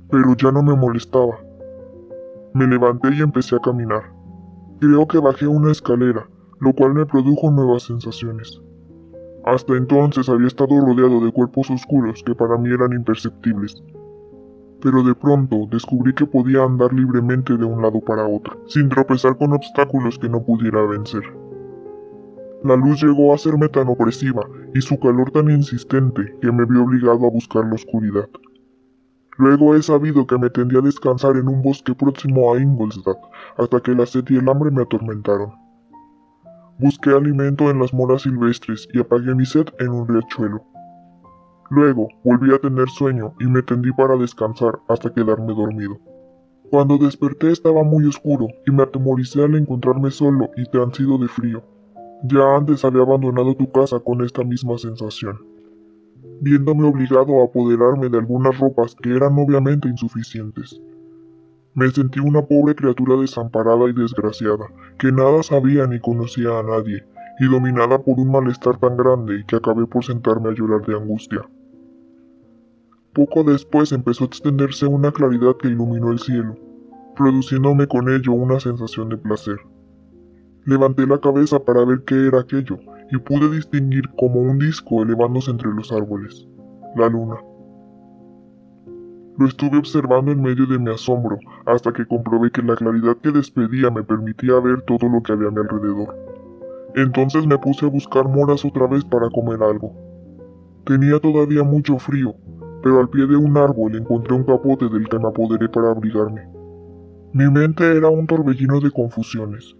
Pero 0.09 0.37
ya 0.37 0.53
no 0.53 0.63
me 0.63 0.77
molestaba. 0.77 1.37
Me 2.53 2.65
levanté 2.65 3.09
y 3.13 3.19
empecé 3.19 3.57
a 3.57 3.59
caminar. 3.59 4.13
Creo 4.79 5.05
que 5.05 5.19
bajé 5.19 5.47
una 5.47 5.73
escalera, 5.73 6.29
lo 6.61 6.71
cual 6.71 6.93
me 6.93 7.05
produjo 7.05 7.51
nuevas 7.51 7.83
sensaciones. 7.83 8.61
Hasta 9.43 9.75
entonces 9.75 10.29
había 10.29 10.47
estado 10.47 10.79
rodeado 10.79 11.19
de 11.19 11.33
cuerpos 11.33 11.69
oscuros 11.69 12.23
que 12.23 12.35
para 12.35 12.57
mí 12.57 12.69
eran 12.69 12.93
imperceptibles 12.93 13.83
pero 14.81 15.03
de 15.03 15.15
pronto 15.15 15.67
descubrí 15.69 16.13
que 16.13 16.25
podía 16.25 16.63
andar 16.63 16.93
libremente 16.93 17.57
de 17.57 17.65
un 17.65 17.81
lado 17.81 18.01
para 18.01 18.27
otro, 18.27 18.61
sin 18.67 18.89
tropezar 18.89 19.37
con 19.37 19.53
obstáculos 19.53 20.17
que 20.19 20.29
no 20.29 20.43
pudiera 20.43 20.81
vencer. 20.85 21.23
La 22.63 22.75
luz 22.75 23.01
llegó 23.01 23.33
a 23.33 23.37
serme 23.37 23.69
tan 23.69 23.87
opresiva 23.87 24.41
y 24.73 24.81
su 24.81 24.99
calor 24.99 25.31
tan 25.31 25.49
insistente 25.49 26.35
que 26.41 26.51
me 26.51 26.65
vi 26.65 26.77
obligado 26.77 27.25
a 27.25 27.29
buscar 27.29 27.65
la 27.65 27.75
oscuridad. 27.75 28.29
Luego 29.37 29.75
he 29.75 29.81
sabido 29.81 30.27
que 30.27 30.37
me 30.37 30.49
tendía 30.49 30.79
a 30.79 30.81
descansar 30.81 31.37
en 31.37 31.47
un 31.47 31.61
bosque 31.61 31.95
próximo 31.95 32.53
a 32.53 32.59
Ingolstadt 32.59 33.17
hasta 33.57 33.79
que 33.79 33.95
la 33.95 34.05
sed 34.05 34.25
y 34.29 34.35
el 34.35 34.49
hambre 34.49 34.71
me 34.71 34.81
atormentaron. 34.81 35.53
Busqué 36.77 37.11
alimento 37.11 37.69
en 37.69 37.79
las 37.79 37.93
moras 37.93 38.23
silvestres 38.23 38.89
y 38.93 38.99
apagué 38.99 39.33
mi 39.35 39.45
sed 39.45 39.67
en 39.79 39.89
un 39.89 40.07
riachuelo. 40.07 40.65
Luego 41.71 42.07
volví 42.23 42.53
a 42.53 42.57
tener 42.57 42.89
sueño 42.89 43.33
y 43.39 43.45
me 43.45 43.61
tendí 43.61 43.91
para 43.91 44.17
descansar 44.17 44.79
hasta 44.87 45.13
quedarme 45.13 45.53
dormido. 45.53 45.99
Cuando 46.71 46.97
desperté 46.97 47.51
estaba 47.51 47.83
muy 47.83 48.05
oscuro 48.05 48.47
y 48.65 48.71
me 48.71 48.83
atemoricé 48.83 49.43
al 49.43 49.55
encontrarme 49.55 50.09
solo 50.09 50.49
y 50.57 50.65
transido 50.65 51.17
de 51.17 51.27
frío. 51.27 51.63
Ya 52.23 52.55
antes 52.55 52.83
había 52.83 53.03
abandonado 53.03 53.55
tu 53.55 53.71
casa 53.71 53.99
con 53.99 54.23
esta 54.23 54.43
misma 54.43 54.77
sensación. 54.77 55.37
Viéndome 56.41 56.87
obligado 56.87 57.41
a 57.41 57.45
apoderarme 57.45 58.09
de 58.09 58.17
algunas 58.17 58.57
ropas 58.59 58.95
que 58.95 59.15
eran 59.15 59.37
obviamente 59.37 59.87
insuficientes. 59.87 60.81
Me 61.75 61.89
sentí 61.89 62.19
una 62.19 62.41
pobre 62.41 62.75
criatura 62.75 63.15
desamparada 63.15 63.87
y 63.89 63.93
desgraciada, 63.93 64.67
que 64.97 65.11
nada 65.11 65.43
sabía 65.43 65.85
ni 65.85 65.99
conocía 65.99 66.59
a 66.59 66.63
nadie, 66.63 67.03
y 67.39 67.45
dominada 67.45 67.99
por 67.99 68.19
un 68.19 68.31
malestar 68.31 68.77
tan 68.77 68.97
grande 68.97 69.43
que 69.47 69.55
acabé 69.55 69.85
por 69.85 70.03
sentarme 70.03 70.49
a 70.49 70.53
llorar 70.53 70.85
de 70.85 70.95
angustia. 70.95 71.41
Poco 73.19 73.43
después 73.43 73.91
empezó 73.91 74.23
a 74.23 74.27
extenderse 74.27 74.87
una 74.87 75.11
claridad 75.11 75.57
que 75.57 75.67
iluminó 75.67 76.09
el 76.09 76.19
cielo, 76.19 76.55
produciéndome 77.17 77.85
con 77.85 78.07
ello 78.07 78.31
una 78.31 78.61
sensación 78.61 79.09
de 79.09 79.17
placer. 79.17 79.57
Levanté 80.63 81.05
la 81.05 81.19
cabeza 81.19 81.59
para 81.59 81.83
ver 81.83 82.03
qué 82.05 82.27
era 82.27 82.39
aquello 82.39 82.79
y 83.11 83.17
pude 83.17 83.53
distinguir 83.53 84.07
como 84.17 84.39
un 84.39 84.57
disco 84.57 85.03
elevándose 85.03 85.51
entre 85.51 85.69
los 85.69 85.91
árboles, 85.91 86.47
la 86.95 87.09
luna. 87.09 87.35
Lo 89.37 89.47
estuve 89.47 89.79
observando 89.79 90.31
en 90.31 90.41
medio 90.41 90.65
de 90.65 90.79
mi 90.79 90.89
asombro 90.89 91.39
hasta 91.65 91.91
que 91.91 92.05
comprobé 92.05 92.51
que 92.51 92.61
la 92.61 92.77
claridad 92.77 93.17
que 93.17 93.33
despedía 93.33 93.91
me 93.91 94.03
permitía 94.03 94.57
ver 94.61 94.81
todo 94.83 95.09
lo 95.09 95.21
que 95.21 95.33
había 95.33 95.49
a 95.49 95.51
mi 95.51 95.59
alrededor. 95.59 96.15
Entonces 96.95 97.45
me 97.45 97.57
puse 97.57 97.85
a 97.85 97.89
buscar 97.89 98.29
moras 98.29 98.63
otra 98.63 98.87
vez 98.87 99.03
para 99.03 99.29
comer 99.29 99.61
algo. 99.61 99.91
Tenía 100.85 101.19
todavía 101.19 101.63
mucho 101.63 101.99
frío, 101.99 102.33
pero 102.81 102.99
al 102.99 103.09
pie 103.09 103.25
de 103.25 103.35
un 103.35 103.57
árbol 103.57 103.95
encontré 103.95 104.33
un 104.33 104.43
capote 104.43 104.87
del 104.89 105.07
que 105.07 105.19
me 105.19 105.27
apoderé 105.27 105.67
para 105.69 105.91
abrigarme. 105.91 106.47
Mi 107.33 107.49
mente 107.49 107.83
era 107.83 108.09
un 108.09 108.25
torbellino 108.25 108.79
de 108.79 108.91
confusiones. 108.91 109.75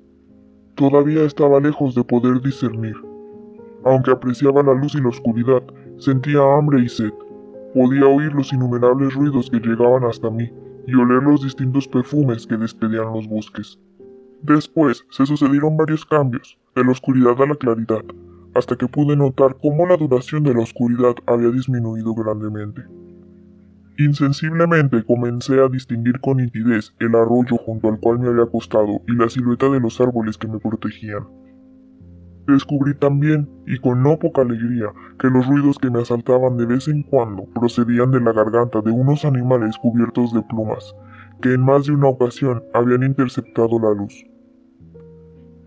Todavía 0.76 1.24
estaba 1.24 1.60
lejos 1.60 1.96
de 1.96 2.04
poder 2.04 2.42
discernir. 2.42 2.96
Aunque 3.84 4.12
apreciaba 4.12 4.62
la 4.62 4.74
luz 4.74 4.96
y 4.96 5.02
la 5.02 5.10
oscuridad, 5.10 5.64
sentía 5.98 6.40
hambre 6.42 6.82
y 6.82 6.90
sed. 6.90 7.14
Podía 7.74 8.06
oír 8.06 8.34
los 8.34 8.52
innumerables 8.54 9.14
ruidos 9.14 9.50
que 9.50 9.60
llegaban 9.60 10.04
hasta 10.04 10.30
mí 10.30 10.52
y 10.88 10.96
oler 10.96 11.24
los 11.24 11.44
distintos 11.44 11.88
perfumes 11.88 12.46
que 12.46 12.58
despedían 12.58 13.14
los 13.14 13.28
bosques. 13.28 13.80
Después 14.42 15.06
se 15.10 15.26
sucedieron 15.26 15.76
varios 15.76 16.06
cambios, 16.06 16.58
de 16.76 16.84
la 16.84 16.92
oscuridad 16.92 17.42
a 17.42 17.46
la 17.46 17.56
claridad, 17.56 18.04
hasta 18.60 18.76
que 18.76 18.88
pude 18.88 19.16
notar 19.16 19.58
cómo 19.62 19.88
la 19.88 19.98
duración 19.98 20.44
de 20.44 20.54
la 20.54 20.62
oscuridad 20.62 21.16
había 21.26 21.50
disminuido 21.50 22.14
grandemente. 22.14 22.84
Insensiblemente 23.98 25.04
comencé 25.04 25.60
a 25.60 25.68
distinguir 25.68 26.20
con 26.20 26.38
nitidez 26.38 26.94
el 27.00 27.16
arroyo 27.16 27.58
junto 27.58 27.90
al 27.90 28.00
cual 28.00 28.20
me 28.20 28.28
había 28.28 28.44
acostado 28.44 29.02
y 29.08 29.16
la 29.16 29.30
silueta 29.30 29.70
de 29.70 29.80
los 29.80 30.00
árboles 30.00 30.38
que 30.38 30.48
me 30.48 30.60
protegían. 30.60 31.28
Descubrí 32.48 32.96
también, 32.96 33.50
y 33.68 33.78
con 33.78 34.02
no 34.02 34.18
poca 34.18 34.42
alegría, 34.42 34.88
que 35.20 35.30
los 35.30 35.46
ruidos 35.48 35.78
que 35.78 35.90
me 35.90 36.02
asaltaban 36.02 36.58
de 36.58 36.66
vez 36.66 36.88
en 36.88 37.04
cuando 37.04 37.44
procedían 37.54 38.12
de 38.12 38.22
la 38.22 38.34
garganta 38.34 38.82
de 38.82 38.92
unos 38.92 39.24
animales 39.26 39.78
cubiertos 39.78 40.34
de 40.34 40.42
plumas, 40.44 40.96
que 41.42 41.54
en 41.54 41.62
más 41.62 41.86
de 41.86 41.92
una 41.92 42.08
ocasión 42.08 42.64
habían 42.74 43.04
interceptado 43.04 43.80
la 43.80 43.94
luz. 43.94 44.29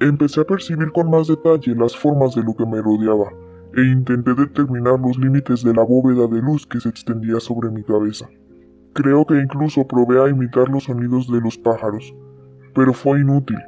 Empecé 0.03 0.41
a 0.41 0.45
percibir 0.45 0.91
con 0.91 1.09
más 1.11 1.29
detalle 1.29 1.77
las 1.77 1.97
formas 1.97 2.35
de 2.35 2.43
lo 2.43 2.57
que 2.57 2.67
me 2.67 2.83
rodeaba, 2.83 3.31
e 3.77 3.83
intenté 3.83 4.35
determinar 4.35 4.99
los 4.99 5.17
límites 5.17 5.63
de 5.63 5.73
la 5.73 5.85
bóveda 5.85 6.27
de 6.27 6.43
luz 6.43 6.67
que 6.67 6.81
se 6.81 6.89
extendía 6.89 7.39
sobre 7.39 7.71
mi 7.71 7.85
cabeza. 7.85 8.29
Creo 8.95 9.25
que 9.25 9.39
incluso 9.39 9.87
probé 9.87 10.21
a 10.21 10.29
imitar 10.29 10.69
los 10.71 10.85
sonidos 10.85 11.31
de 11.31 11.41
los 11.41 11.57
pájaros, 11.57 12.13
pero 12.75 12.93
fue 12.93 13.21
inútil, 13.21 13.59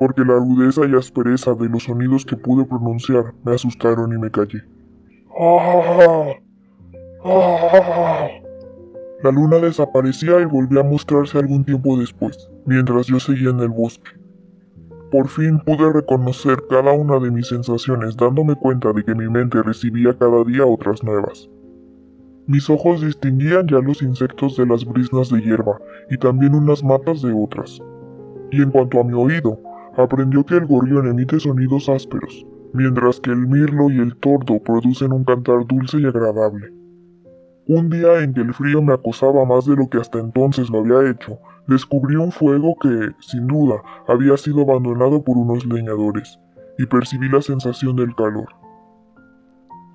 porque 0.00 0.22
la 0.22 0.34
rudeza 0.34 0.84
y 0.84 0.96
aspereza 0.96 1.54
de 1.54 1.68
los 1.68 1.84
sonidos 1.84 2.26
que 2.26 2.36
pude 2.36 2.64
pronunciar 2.64 3.32
me 3.44 3.54
asustaron 3.54 4.12
y 4.12 4.18
me 4.18 4.32
callé. 4.32 4.64
La 9.22 9.30
luna 9.30 9.58
desaparecía 9.58 10.40
y 10.40 10.44
volvió 10.44 10.80
a 10.80 10.82
mostrarse 10.82 11.38
algún 11.38 11.64
tiempo 11.64 11.96
después, 11.96 12.50
mientras 12.66 13.06
yo 13.06 13.20
seguía 13.20 13.50
en 13.50 13.60
el 13.60 13.68
bosque. 13.68 14.23
Por 15.14 15.28
fin 15.28 15.60
pude 15.60 15.92
reconocer 15.92 16.58
cada 16.68 16.90
una 16.90 17.20
de 17.20 17.30
mis 17.30 17.46
sensaciones 17.46 18.16
dándome 18.16 18.56
cuenta 18.56 18.92
de 18.92 19.04
que 19.04 19.14
mi 19.14 19.28
mente 19.28 19.62
recibía 19.62 20.12
cada 20.18 20.42
día 20.42 20.66
otras 20.66 21.04
nuevas. 21.04 21.48
Mis 22.48 22.68
ojos 22.68 23.00
distinguían 23.00 23.68
ya 23.68 23.78
los 23.78 24.02
insectos 24.02 24.56
de 24.56 24.66
las 24.66 24.84
brisnas 24.84 25.30
de 25.30 25.40
hierba 25.40 25.78
y 26.10 26.18
también 26.18 26.56
unas 26.56 26.82
matas 26.82 27.22
de 27.22 27.32
otras. 27.32 27.80
Y 28.50 28.60
en 28.60 28.72
cuanto 28.72 28.98
a 28.98 29.04
mi 29.04 29.12
oído, 29.12 29.60
aprendió 29.96 30.44
que 30.44 30.56
el 30.56 30.66
gorrión 30.66 31.06
emite 31.06 31.38
sonidos 31.38 31.88
ásperos, 31.88 32.44
mientras 32.72 33.20
que 33.20 33.30
el 33.30 33.46
mirlo 33.46 33.90
y 33.90 34.00
el 34.00 34.16
tordo 34.16 34.60
producen 34.64 35.12
un 35.12 35.22
cantar 35.22 35.64
dulce 35.68 35.98
y 36.00 36.06
agradable. 36.06 36.72
Un 37.68 37.88
día 37.88 38.18
en 38.18 38.34
que 38.34 38.40
el 38.40 38.52
frío 38.52 38.82
me 38.82 38.94
acosaba 38.94 39.44
más 39.44 39.64
de 39.64 39.76
lo 39.76 39.88
que 39.88 39.98
hasta 39.98 40.18
entonces 40.18 40.68
lo 40.70 40.80
había 40.80 41.08
hecho, 41.08 41.38
descubrí 41.66 42.16
un 42.16 42.32
fuego 42.32 42.76
que, 42.80 43.12
sin 43.20 43.46
duda, 43.46 43.82
había 44.06 44.36
sido 44.36 44.62
abandonado 44.62 45.22
por 45.22 45.36
unos 45.36 45.64
leñadores, 45.66 46.38
y 46.78 46.86
percibí 46.86 47.28
la 47.28 47.42
sensación 47.42 47.96
del 47.96 48.14
calor. 48.14 48.48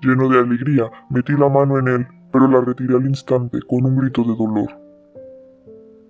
Lleno 0.01 0.29
de 0.29 0.39
alegría, 0.39 0.89
metí 1.09 1.33
la 1.33 1.49
mano 1.49 1.77
en 1.77 1.87
él, 1.87 2.07
pero 2.31 2.47
la 2.47 2.61
retiré 2.61 2.95
al 2.95 3.05
instante 3.05 3.59
con 3.67 3.85
un 3.85 3.97
grito 3.97 4.23
de 4.23 4.35
dolor. 4.35 4.69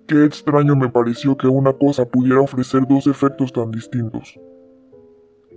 Qué 0.06 0.24
extraño 0.24 0.76
me 0.76 0.88
pareció 0.88 1.36
que 1.36 1.46
una 1.46 1.72
cosa 1.72 2.04
pudiera 2.04 2.40
ofrecer 2.40 2.86
dos 2.86 3.06
efectos 3.06 3.52
tan 3.52 3.70
distintos. 3.70 4.38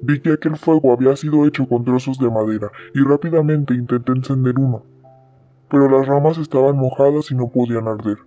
Vi 0.02 0.20
que 0.20 0.34
aquel 0.34 0.58
fuego 0.58 0.92
había 0.92 1.16
sido 1.16 1.46
hecho 1.46 1.68
con 1.68 1.84
trozos 1.84 2.18
de 2.20 2.30
madera 2.30 2.72
y 2.94 3.02
rápidamente 3.02 3.74
intenté 3.74 4.12
encender 4.12 4.60
uno, 4.60 4.84
pero 5.70 5.90
las 5.90 6.06
ramas 6.06 6.38
estaban 6.38 6.78
mojadas 6.78 7.32
y 7.32 7.36
no 7.36 7.50
podían 7.50 7.88
arder. 7.88 8.18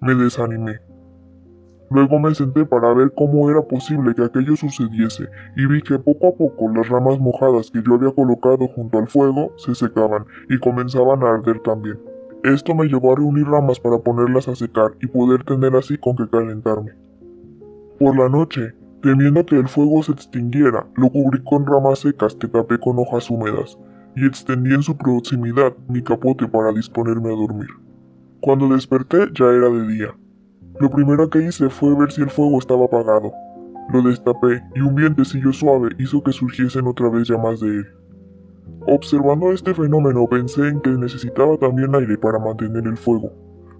Me 0.00 0.14
desanimé. 0.14 0.80
Luego 1.90 2.18
me 2.20 2.34
senté 2.34 2.64
para 2.64 2.94
ver 2.94 3.12
cómo 3.16 3.50
era 3.50 3.62
posible 3.62 4.14
que 4.14 4.24
aquello 4.24 4.56
sucediese 4.56 5.28
y 5.56 5.66
vi 5.66 5.82
que 5.82 5.98
poco 5.98 6.28
a 6.28 6.34
poco 6.34 6.70
las 6.74 6.88
ramas 6.88 7.18
mojadas 7.18 7.70
que 7.70 7.82
yo 7.82 7.94
había 7.94 8.12
colocado 8.12 8.68
junto 8.68 8.98
al 8.98 9.08
fuego 9.08 9.52
se 9.56 9.74
secaban 9.74 10.24
y 10.48 10.58
comenzaban 10.58 11.22
a 11.24 11.30
arder 11.30 11.60
también. 11.60 11.98
Esto 12.44 12.74
me 12.74 12.86
llevó 12.86 13.12
a 13.12 13.16
reunir 13.16 13.46
ramas 13.46 13.80
para 13.80 13.98
ponerlas 13.98 14.48
a 14.48 14.54
secar 14.54 14.92
y 15.00 15.06
poder 15.06 15.44
tener 15.44 15.74
así 15.76 15.98
con 15.98 16.16
que 16.16 16.28
calentarme. 16.28 16.92
Por 17.98 18.16
la 18.16 18.28
noche, 18.28 18.74
Temiendo 19.02 19.46
que 19.46 19.56
el 19.56 19.66
fuego 19.66 20.02
se 20.02 20.12
extinguiera, 20.12 20.86
lo 20.94 21.08
cubrí 21.08 21.42
con 21.42 21.64
ramas 21.64 22.00
secas 22.00 22.34
que 22.34 22.48
tapé 22.48 22.78
con 22.78 22.98
hojas 22.98 23.30
húmedas, 23.30 23.78
y 24.14 24.26
extendí 24.26 24.74
en 24.74 24.82
su 24.82 24.94
proximidad 24.94 25.72
mi 25.88 26.02
capote 26.02 26.46
para 26.46 26.70
disponerme 26.70 27.28
a 27.28 27.36
dormir. 27.36 27.68
Cuando 28.42 28.68
desperté 28.68 29.18
ya 29.34 29.44
era 29.44 29.68
de 29.68 29.86
día. 29.86 30.14
Lo 30.80 30.88
primero 30.88 31.28
que 31.28 31.44
hice 31.44 31.68
fue 31.68 31.94
ver 31.94 32.10
si 32.10 32.22
el 32.22 32.30
fuego 32.30 32.58
estaba 32.58 32.86
apagado. 32.86 33.34
Lo 33.92 34.00
destapé 34.00 34.62
y 34.74 34.80
un 34.80 34.94
vientecillo 34.94 35.52
suave 35.52 35.90
hizo 35.98 36.22
que 36.22 36.32
surgiesen 36.32 36.86
otra 36.86 37.10
vez 37.10 37.28
llamas 37.28 37.60
de 37.60 37.68
él. 37.68 37.86
Observando 38.86 39.52
este 39.52 39.74
fenómeno 39.74 40.26
pensé 40.26 40.68
en 40.68 40.80
que 40.80 40.88
necesitaba 40.88 41.58
también 41.58 41.94
aire 41.94 42.16
para 42.16 42.38
mantener 42.38 42.86
el 42.86 42.96
fuego, 42.96 43.30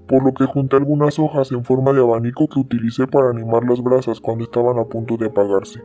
por 0.07 0.23
lo 0.23 0.35
que 0.35 0.45
junté 0.45 0.77
algunas 0.77 1.19
hojas 1.19 1.51
en 1.53 1.65
forma 1.65 1.95
de 1.95 2.03
abanico 2.03 2.47
que 2.47 2.61
utilicé 2.61 3.07
para 3.07 3.31
animar 3.31 3.65
las 3.65 3.83
brasas 3.83 4.21
cuando 4.21 4.45
estaban 4.45 4.79
a 4.79 4.85
punto 4.85 5.17
de 5.17 5.29
apagarse. 5.29 5.81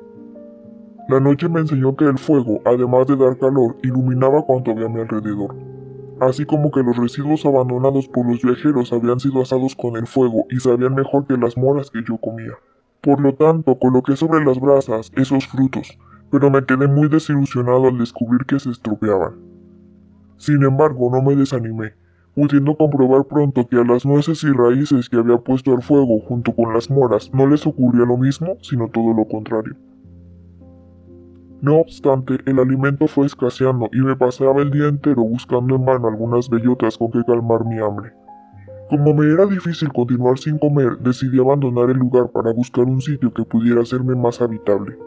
La 1.08 1.22
noche 1.22 1.48
me 1.48 1.62
enseñó 1.62 1.96
que 1.96 2.04
el 2.04 2.18
fuego, 2.18 2.60
además 2.66 3.08
de 3.08 3.16
dar 3.16 3.38
calor, 3.38 3.78
iluminaba 3.84 4.42
cuanto 4.42 4.72
había 4.72 4.88
a 4.88 4.90
mi 4.90 5.00
alrededor, 5.00 5.56
así 6.20 6.46
como 6.46 6.72
que 6.72 6.84
los 6.84 6.98
residuos 6.98 7.46
abandonados 7.46 8.08
por 8.08 8.30
los 8.30 8.42
viajeros 8.42 8.94
habían 8.94 9.20
sido 9.20 9.42
asados 9.42 9.76
con 9.76 9.98
el 9.98 10.08
fuego 10.08 10.46
y 10.50 10.60
sabían 10.60 10.96
mejor 10.96 11.26
que 11.28 11.38
las 11.38 11.58
moras 11.58 11.92
que 11.92 12.04
yo 12.08 12.18
comía. 12.18 12.54
Por 13.02 13.20
lo 13.22 13.34
tanto, 13.36 13.78
coloqué 13.78 14.16
sobre 14.16 14.44
las 14.44 14.60
brasas 14.60 15.12
esos 15.16 15.48
frutos, 15.48 15.98
pero 16.32 16.50
me 16.50 16.66
quedé 16.66 16.88
muy 16.88 17.08
desilusionado 17.08 17.88
al 17.88 17.98
descubrir 17.98 18.46
que 18.46 18.60
se 18.60 18.72
estropeaban. 18.72 19.36
Sin 20.38 20.64
embargo, 20.64 21.10
no 21.12 21.22
me 21.22 21.36
desanimé, 21.36 21.94
pudiendo 22.34 22.76
comprobar 22.76 23.26
pronto 23.26 23.68
que 23.68 23.78
a 23.78 23.84
las 23.84 24.06
nueces 24.06 24.44
y 24.44 24.52
raíces 24.52 25.10
que 25.10 25.18
había 25.18 25.38
puesto 25.38 25.74
al 25.74 25.82
fuego 25.82 26.20
junto 26.20 26.54
con 26.54 26.74
las 26.74 26.90
moras 26.90 27.32
no 27.34 27.48
les 27.48 27.66
ocurría 27.66 28.06
lo 28.06 28.18
mismo, 28.18 28.58
sino 28.62 28.90
todo 28.90 29.14
lo 29.14 29.26
contrario. 29.26 29.76
No 31.62 31.78
obstante, 31.78 32.38
el 32.46 32.60
alimento 32.60 33.08
fue 33.08 33.26
escaseando 33.26 33.90
y 33.94 34.02
me 34.02 34.16
pasaba 34.16 34.62
el 34.62 34.72
día 34.72 34.88
entero 34.88 35.24
buscando 35.24 35.76
en 35.76 35.86
vano 35.86 36.08
algunas 36.08 36.50
bellotas 36.50 36.98
con 36.98 37.12
que 37.12 37.24
calmar 37.24 37.66
mi 37.66 37.80
hambre. 37.80 38.14
Como 38.90 39.14
me 39.16 39.32
era 39.32 39.46
difícil 39.46 39.92
continuar 39.92 40.38
sin 40.38 40.60
comer, 40.60 40.98
decidí 41.00 41.40
abandonar 41.40 41.90
el 41.90 41.98
lugar 41.98 42.30
para 42.32 42.52
buscar 42.54 42.86
un 42.86 43.02
sitio 43.02 43.34
que 43.34 43.44
pudiera 43.44 43.82
hacerme 43.82 44.16
más 44.16 44.42
habitable. 44.42 44.98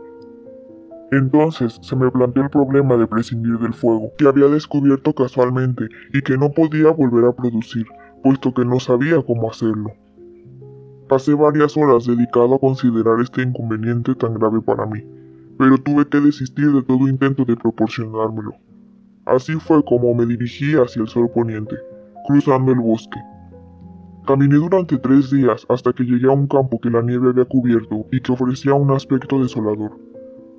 Entonces 1.13 1.79
se 1.81 1.97
me 1.97 2.11
planteó 2.11 2.43
el 2.43 2.51
problema 2.51 2.97
de 2.97 3.07
prescindir 3.07 3.59
del 3.59 3.73
fuego, 3.73 4.11
que 4.19 4.27
había 4.27 4.47
descubierto 4.47 5.15
casualmente 5.15 5.89
y 6.13 6.23
que 6.23 6.37
no 6.37 6.51
podía 6.51 6.91
volver 6.91 7.27
a 7.27 7.33
producir, 7.33 7.87
puesto 8.23 8.53
que 8.53 8.65
no 8.65 8.81
sabía 8.81 9.23
cómo 9.23 9.51
hacerlo. 9.51 9.93
Pasé 11.09 11.35
varias 11.35 11.77
horas 11.77 12.05
dedicado 12.05 12.57
a 12.57 12.59
considerar 12.59 13.21
este 13.21 13.43
inconveniente 13.43 14.15
tan 14.17 14.35
grave 14.35 14.61
para 14.61 14.85
mí, 14.87 15.03
pero 15.59 15.77
tuve 15.77 16.07
que 16.09 16.21
desistir 16.21 16.73
de 16.73 16.83
todo 16.83 17.09
intento 17.09 17.45
de 17.45 17.57
proporcionármelo. 17.57 18.53
Así 19.27 19.53
fue 19.55 19.85
como 19.85 20.15
me 20.15 20.25
dirigí 20.25 20.75
hacia 20.75 21.03
el 21.03 21.09
sol 21.09 21.29
poniente, 21.35 21.77
cruzando 22.27 22.73
el 22.73 22.79
bosque. 22.79 23.19
Caminé 24.27 24.57
durante 24.57 24.97
tres 24.99 25.31
días 25.31 25.67
hasta 25.69 25.93
que 25.93 26.05
llegué 26.05 26.29
a 26.29 26.33
un 26.33 26.47
campo 26.47 26.81
que 26.81 26.91
la 26.91 27.03
nieve 27.03 27.31
había 27.31 27.45
cubierto 27.45 28.07
y 28.13 28.21
que 28.21 28.33
ofrecía 28.33 28.75
un 28.75 28.91
aspecto 28.93 29.39
desolador. 29.43 29.99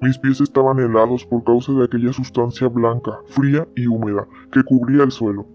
Mis 0.02 0.18
pies 0.18 0.42
estaban 0.42 0.80
helados 0.80 1.26
por 1.26 1.44
causa 1.44 1.74
de 1.74 1.86
aquella 1.86 2.14
sustancia 2.14 2.68
blanca, 2.68 3.20
fría 3.28 3.68
y 3.76 3.88
húmeda 3.88 4.28
que 4.52 4.64
cubría 4.64 5.04
el 5.04 5.12
suelo. 5.12 5.46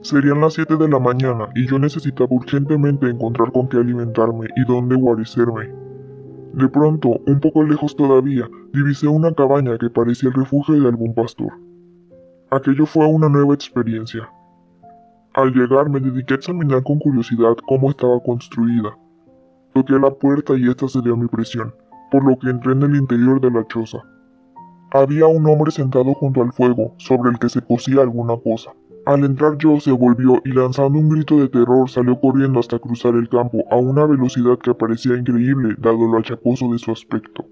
Serían 0.00 0.40
las 0.40 0.54
7 0.54 0.76
de 0.76 0.88
la 0.88 0.98
mañana 0.98 1.48
y 1.54 1.66
yo 1.66 1.78
necesitaba 1.78 2.28
urgentemente 2.30 3.08
encontrar 3.08 3.52
con 3.52 3.68
qué 3.68 3.76
alimentarme 3.76 4.48
y 4.56 4.64
dónde 4.64 4.96
guarecerme. 4.96 5.91
De 6.54 6.68
pronto, 6.68 7.20
un 7.26 7.40
poco 7.40 7.62
lejos 7.62 7.96
todavía, 7.96 8.48
divisé 8.72 9.08
una 9.08 9.32
cabaña 9.32 9.78
que 9.78 9.90
parecía 9.90 10.28
el 10.28 10.34
refugio 10.34 10.80
de 10.80 10.88
algún 10.88 11.14
pastor. 11.14 11.52
Aquello 12.50 12.86
fue 12.86 13.06
una 13.06 13.28
nueva 13.28 13.54
experiencia. 13.54 14.28
Al 15.34 15.52
llegar 15.52 15.88
me 15.88 16.00
dediqué 16.00 16.34
a 16.34 16.36
examinar 16.36 16.82
con 16.82 16.98
curiosidad 16.98 17.56
cómo 17.66 17.90
estaba 17.90 18.20
construida. 18.22 18.96
Toqué 19.72 19.94
la 19.94 20.10
puerta 20.10 20.54
y 20.56 20.68
esta 20.68 20.88
cedió 20.88 21.14
a 21.14 21.16
mi 21.16 21.26
presión 21.26 21.72
por 22.12 22.24
lo 22.24 22.38
que 22.38 22.50
entré 22.50 22.72
en 22.72 22.82
el 22.82 22.94
interior 22.94 23.40
de 23.40 23.50
la 23.50 23.66
choza. 23.66 23.98
Había 24.92 25.26
un 25.26 25.46
hombre 25.46 25.72
sentado 25.72 26.12
junto 26.12 26.42
al 26.42 26.52
fuego, 26.52 26.94
sobre 26.98 27.30
el 27.30 27.38
que 27.38 27.48
se 27.48 27.62
cocía 27.62 28.02
alguna 28.02 28.36
cosa. 28.36 28.72
Al 29.04 29.24
entrar 29.24 29.58
yo 29.58 29.80
se 29.80 29.90
volvió 29.90 30.40
y 30.44 30.52
lanzando 30.52 30.96
un 30.96 31.08
grito 31.08 31.36
de 31.38 31.48
terror 31.48 31.90
salió 31.90 32.20
corriendo 32.20 32.60
hasta 32.60 32.78
cruzar 32.78 33.16
el 33.16 33.28
campo 33.28 33.64
a 33.68 33.76
una 33.76 34.06
velocidad 34.06 34.58
que 34.58 34.74
parecía 34.74 35.16
increíble 35.16 35.74
dado 35.76 36.06
lo 36.06 36.18
achacoso 36.18 36.70
de 36.70 36.78
su 36.78 36.92
aspecto. 36.92 37.44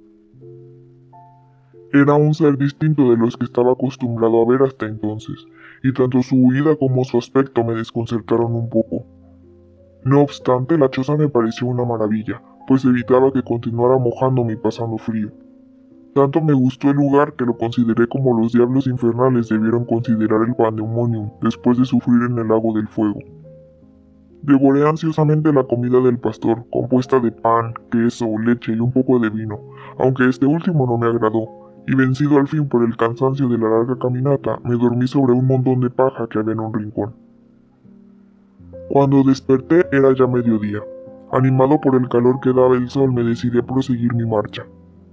Era 1.93 2.15
un 2.15 2.35
ser 2.35 2.57
distinto 2.57 3.11
de 3.11 3.17
los 3.17 3.37
que 3.37 3.47
estaba 3.47 3.73
acostumbrado 3.73 4.41
a 4.41 4.47
ver 4.47 4.63
hasta 4.63 4.87
entonces, 4.87 5.45
y 5.83 5.93
tanto 5.93 6.23
su 6.23 6.37
huida 6.37 6.77
como 6.77 7.03
su 7.03 7.19
aspecto 7.19 7.65
me 7.65 7.75
desconcertaron 7.75 8.55
un 8.55 8.71
poco. 8.71 9.07
No 10.05 10.23
obstante, 10.23 10.79
la 10.79 10.89
choza 10.89 11.17
me 11.17 11.29
pareció 11.29 11.67
una 11.67 11.85
maravilla, 11.85 12.41
pues 12.69 12.85
evitaba 12.85 13.33
que 13.33 13.43
continuara 13.43 13.99
mojándome 13.99 14.53
y 14.53 14.57
pasando 14.57 14.99
frío. 14.99 15.33
Tanto 16.15 16.41
me 16.41 16.53
gustó 16.53 16.91
el 16.91 16.97
lugar 16.97 17.35
que 17.35 17.45
lo 17.45 17.57
consideré 17.57 18.09
como 18.09 18.37
los 18.37 18.53
diablos 18.53 18.89
infernales 18.89 19.49
debieron 19.49 19.85
considerar 19.85 20.41
el 20.47 20.57
pandemonium 20.57 21.31
después 21.41 21.79
de 21.79 21.85
sufrir 21.85 22.23
en 22.29 22.37
el 22.37 22.49
lago 22.49 22.73
del 22.75 22.89
fuego. 22.89 23.21
Devoré 24.43 24.89
ansiosamente 24.89 25.53
la 25.53 25.63
comida 25.65 26.01
del 26.01 26.19
pastor, 26.19 26.65
compuesta 26.73 27.21
de 27.21 27.31
pan, 27.31 27.75
queso, 27.93 28.27
leche 28.39 28.73
y 28.73 28.81
un 28.81 28.91
poco 28.91 29.21
de 29.21 29.31
vino, 29.31 29.61
aunque 29.99 30.29
este 30.29 30.47
último 30.47 30.87
no 30.87 30.99
me 30.99 31.07
agradó, 31.07 31.47
y 31.87 31.95
vencido 31.95 32.39
al 32.39 32.49
fin 32.49 32.69
por 32.69 32.83
el 32.83 32.97
cansancio 32.97 33.49
de 33.49 33.59
la 33.59 33.69
larga 33.69 33.97
caminata, 33.99 34.59
me 34.65 34.77
dormí 34.77 35.07
sobre 35.07 35.33
un 35.33 35.47
montón 35.47 35.81
de 35.81 35.91
paja 35.91 36.27
que 36.29 36.39
había 36.39 36.55
en 36.55 36.61
un 36.61 36.75
rincón. 36.75 37.15
Cuando 38.89 39.23
desperté 39.23 39.87
era 39.93 40.13
ya 40.13 40.27
mediodía. 40.27 40.81
Animado 41.31 41.81
por 41.81 41.95
el 41.95 42.09
calor 42.09 42.41
que 42.41 42.53
daba 42.53 42.77
el 42.77 42.91
sol, 42.91 43.13
me 43.13 43.23
decidí 43.23 43.59
a 43.59 43.63
proseguir 43.63 44.13
mi 44.15 44.27
marcha. 44.27 44.65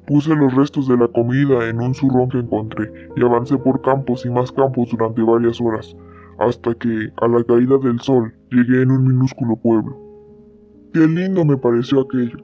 Puse 0.07 0.33
los 0.33 0.55
restos 0.55 0.87
de 0.87 0.95
la 0.95 1.09
comida 1.09 1.67
en 1.67 1.81
un 1.81 1.93
zurrón 1.93 2.29
que 2.29 2.39
encontré 2.39 2.89
y 3.17 3.21
avancé 3.25 3.57
por 3.57 3.81
campos 3.81 4.25
y 4.25 4.29
más 4.29 4.53
campos 4.53 4.89
durante 4.89 5.21
varias 5.21 5.59
horas, 5.59 5.97
hasta 6.39 6.73
que, 6.75 7.11
a 7.17 7.27
la 7.27 7.43
caída 7.43 7.77
del 7.77 7.99
sol, 7.99 8.33
llegué 8.49 8.83
en 8.83 8.91
un 8.91 9.05
minúsculo 9.05 9.57
pueblo. 9.57 9.97
Qué 10.93 11.05
lindo 11.05 11.43
me 11.43 11.57
pareció 11.57 11.99
aquello. 11.99 12.37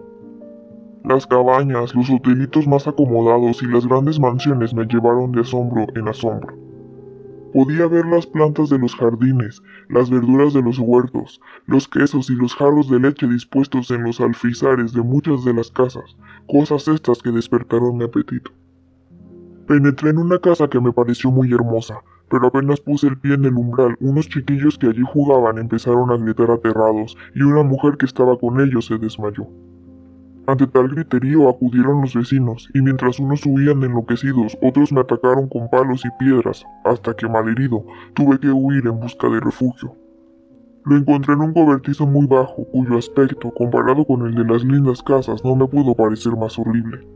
Las 1.06 1.26
cabañas, 1.26 1.95
los 1.95 2.10
hotelitos 2.10 2.67
más 2.67 2.86
acomodados 2.86 3.63
y 3.63 3.67
las 3.67 3.88
grandes 3.88 4.19
mansiones 4.19 4.73
me 4.73 4.84
llevaron 4.86 5.32
de 5.32 5.41
asombro 5.41 5.86
en 5.95 6.10
asombro. 6.10 6.62
Podía 7.54 7.86
ver 7.86 8.08
las 8.08 8.26
plantas 8.26 8.70
de 8.70 8.80
los 8.80 8.96
jardines, 8.96 9.62
las 9.88 10.10
verduras 10.10 10.54
de 10.54 10.63
los 10.63 10.80
huertos, 10.80 11.39
los 11.68 11.88
quesos 11.88 12.32
y 12.32 12.34
los 12.34 12.56
jarros 12.56 12.89
de 12.89 13.00
leche 13.00 13.28
dispuestos 13.28 13.92
en 13.92 14.02
los 14.02 14.20
alfizares 14.20 14.92
de 14.92 15.04
muchas 15.04 15.46
de 15.46 15.54
las 15.54 15.70
casas, 15.70 16.18
cosas 16.48 16.88
estas 16.88 17.22
que 17.22 17.30
despertaron 17.30 17.98
mi 17.98 18.06
apetito. 18.06 18.52
Penetré 19.68 20.10
en 20.10 20.18
una 20.18 20.39
casa 20.39 20.68
que 20.68 20.82
me 20.82 20.92
pareció 20.92 21.30
muy 21.30 21.54
hermosa, 21.54 22.00
pero 22.28 22.48
apenas 22.48 22.80
puse 22.80 23.06
el 23.06 23.20
pie 23.20 23.36
en 23.36 23.46
el 23.46 23.54
umbral, 23.54 23.96
unos 24.00 24.28
chiquillos 24.30 24.80
que 24.80 24.88
allí 24.88 25.04
jugaban 25.06 25.60
empezaron 25.60 26.10
a 26.10 26.18
gritar 26.18 26.50
aterrados 26.50 27.16
y 27.36 27.44
una 27.44 27.62
mujer 27.62 27.98
que 27.98 28.08
estaba 28.08 28.36
con 28.36 28.60
ellos 28.62 28.88
se 28.88 28.98
desmayó. 28.98 29.48
Ante 30.46 30.68
tal 30.68 30.90
griterío 30.90 31.48
acudieron 31.48 32.02
los 32.02 32.14
vecinos, 32.14 32.70
y 32.74 32.82
mientras 32.82 33.18
unos 33.20 33.46
huían 33.46 33.82
enloquecidos, 33.82 34.58
otros 34.62 34.92
me 34.92 35.00
atacaron 35.00 35.48
con 35.48 35.70
palos 35.70 36.04
y 36.06 36.10
piedras, 36.20 36.66
hasta 36.84 37.16
que 37.16 37.30
malherido 37.30 37.86
tuve 38.14 38.38
que 38.40 38.50
huir 38.50 38.86
en 38.86 39.00
busca 39.00 39.30
de 39.30 39.40
refugio. 39.40 39.96
Lo 40.86 40.98
encontré 40.98 41.34
en 41.34 41.42
un 41.42 41.54
cobertizo 41.54 42.06
muy 42.06 42.28
bajo, 42.28 42.66
cuyo 42.66 42.98
aspecto, 42.98 43.52
comparado 43.52 44.04
con 44.04 44.28
el 44.28 44.36
de 44.36 44.44
las 44.44 44.66
lindas 44.66 45.02
casas, 45.02 45.42
no 45.46 45.56
me 45.56 45.66
pudo 45.66 45.96
parecer 45.96 46.36
más 46.36 46.60
horrible. 46.60 47.08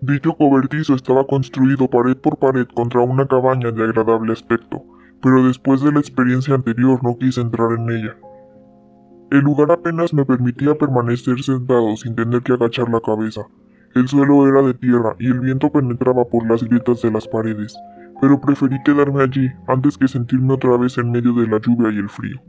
Dicho 0.00 0.34
cobertizo 0.34 0.94
estaba 0.94 1.26
construido 1.28 1.88
pared 1.88 2.16
por 2.16 2.38
pared 2.38 2.66
contra 2.74 3.02
una 3.02 3.26
cabaña 3.28 3.70
de 3.70 3.84
agradable 3.84 4.32
aspecto, 4.32 4.82
pero 5.22 5.44
después 5.44 5.80
de 5.80 5.92
la 5.92 6.00
experiencia 6.00 6.54
anterior 6.54 7.04
no 7.04 7.16
quise 7.18 7.40
entrar 7.40 7.70
en 7.72 7.88
ella. 7.90 8.16
El 9.30 9.40
lugar 9.40 9.70
apenas 9.70 10.14
me 10.14 10.24
permitía 10.24 10.74
permanecer 10.74 11.42
sentado 11.42 11.94
sin 11.96 12.14
tener 12.14 12.42
que 12.42 12.54
agachar 12.54 12.88
la 12.88 13.00
cabeza. 13.00 13.42
El 13.94 14.08
suelo 14.08 14.48
era 14.48 14.62
de 14.62 14.72
tierra 14.72 15.16
y 15.18 15.26
el 15.26 15.40
viento 15.40 15.70
penetraba 15.70 16.24
por 16.24 16.48
las 16.48 16.64
grietas 16.64 17.02
de 17.02 17.10
las 17.10 17.28
paredes, 17.28 17.76
pero 18.22 18.40
preferí 18.40 18.76
quedarme 18.84 19.22
allí 19.22 19.50
antes 19.66 19.98
que 19.98 20.08
sentirme 20.08 20.54
otra 20.54 20.78
vez 20.78 20.96
en 20.96 21.10
medio 21.10 21.34
de 21.34 21.46
la 21.46 21.60
lluvia 21.60 21.90
y 21.92 21.98
el 21.98 22.08
frío. 22.08 22.40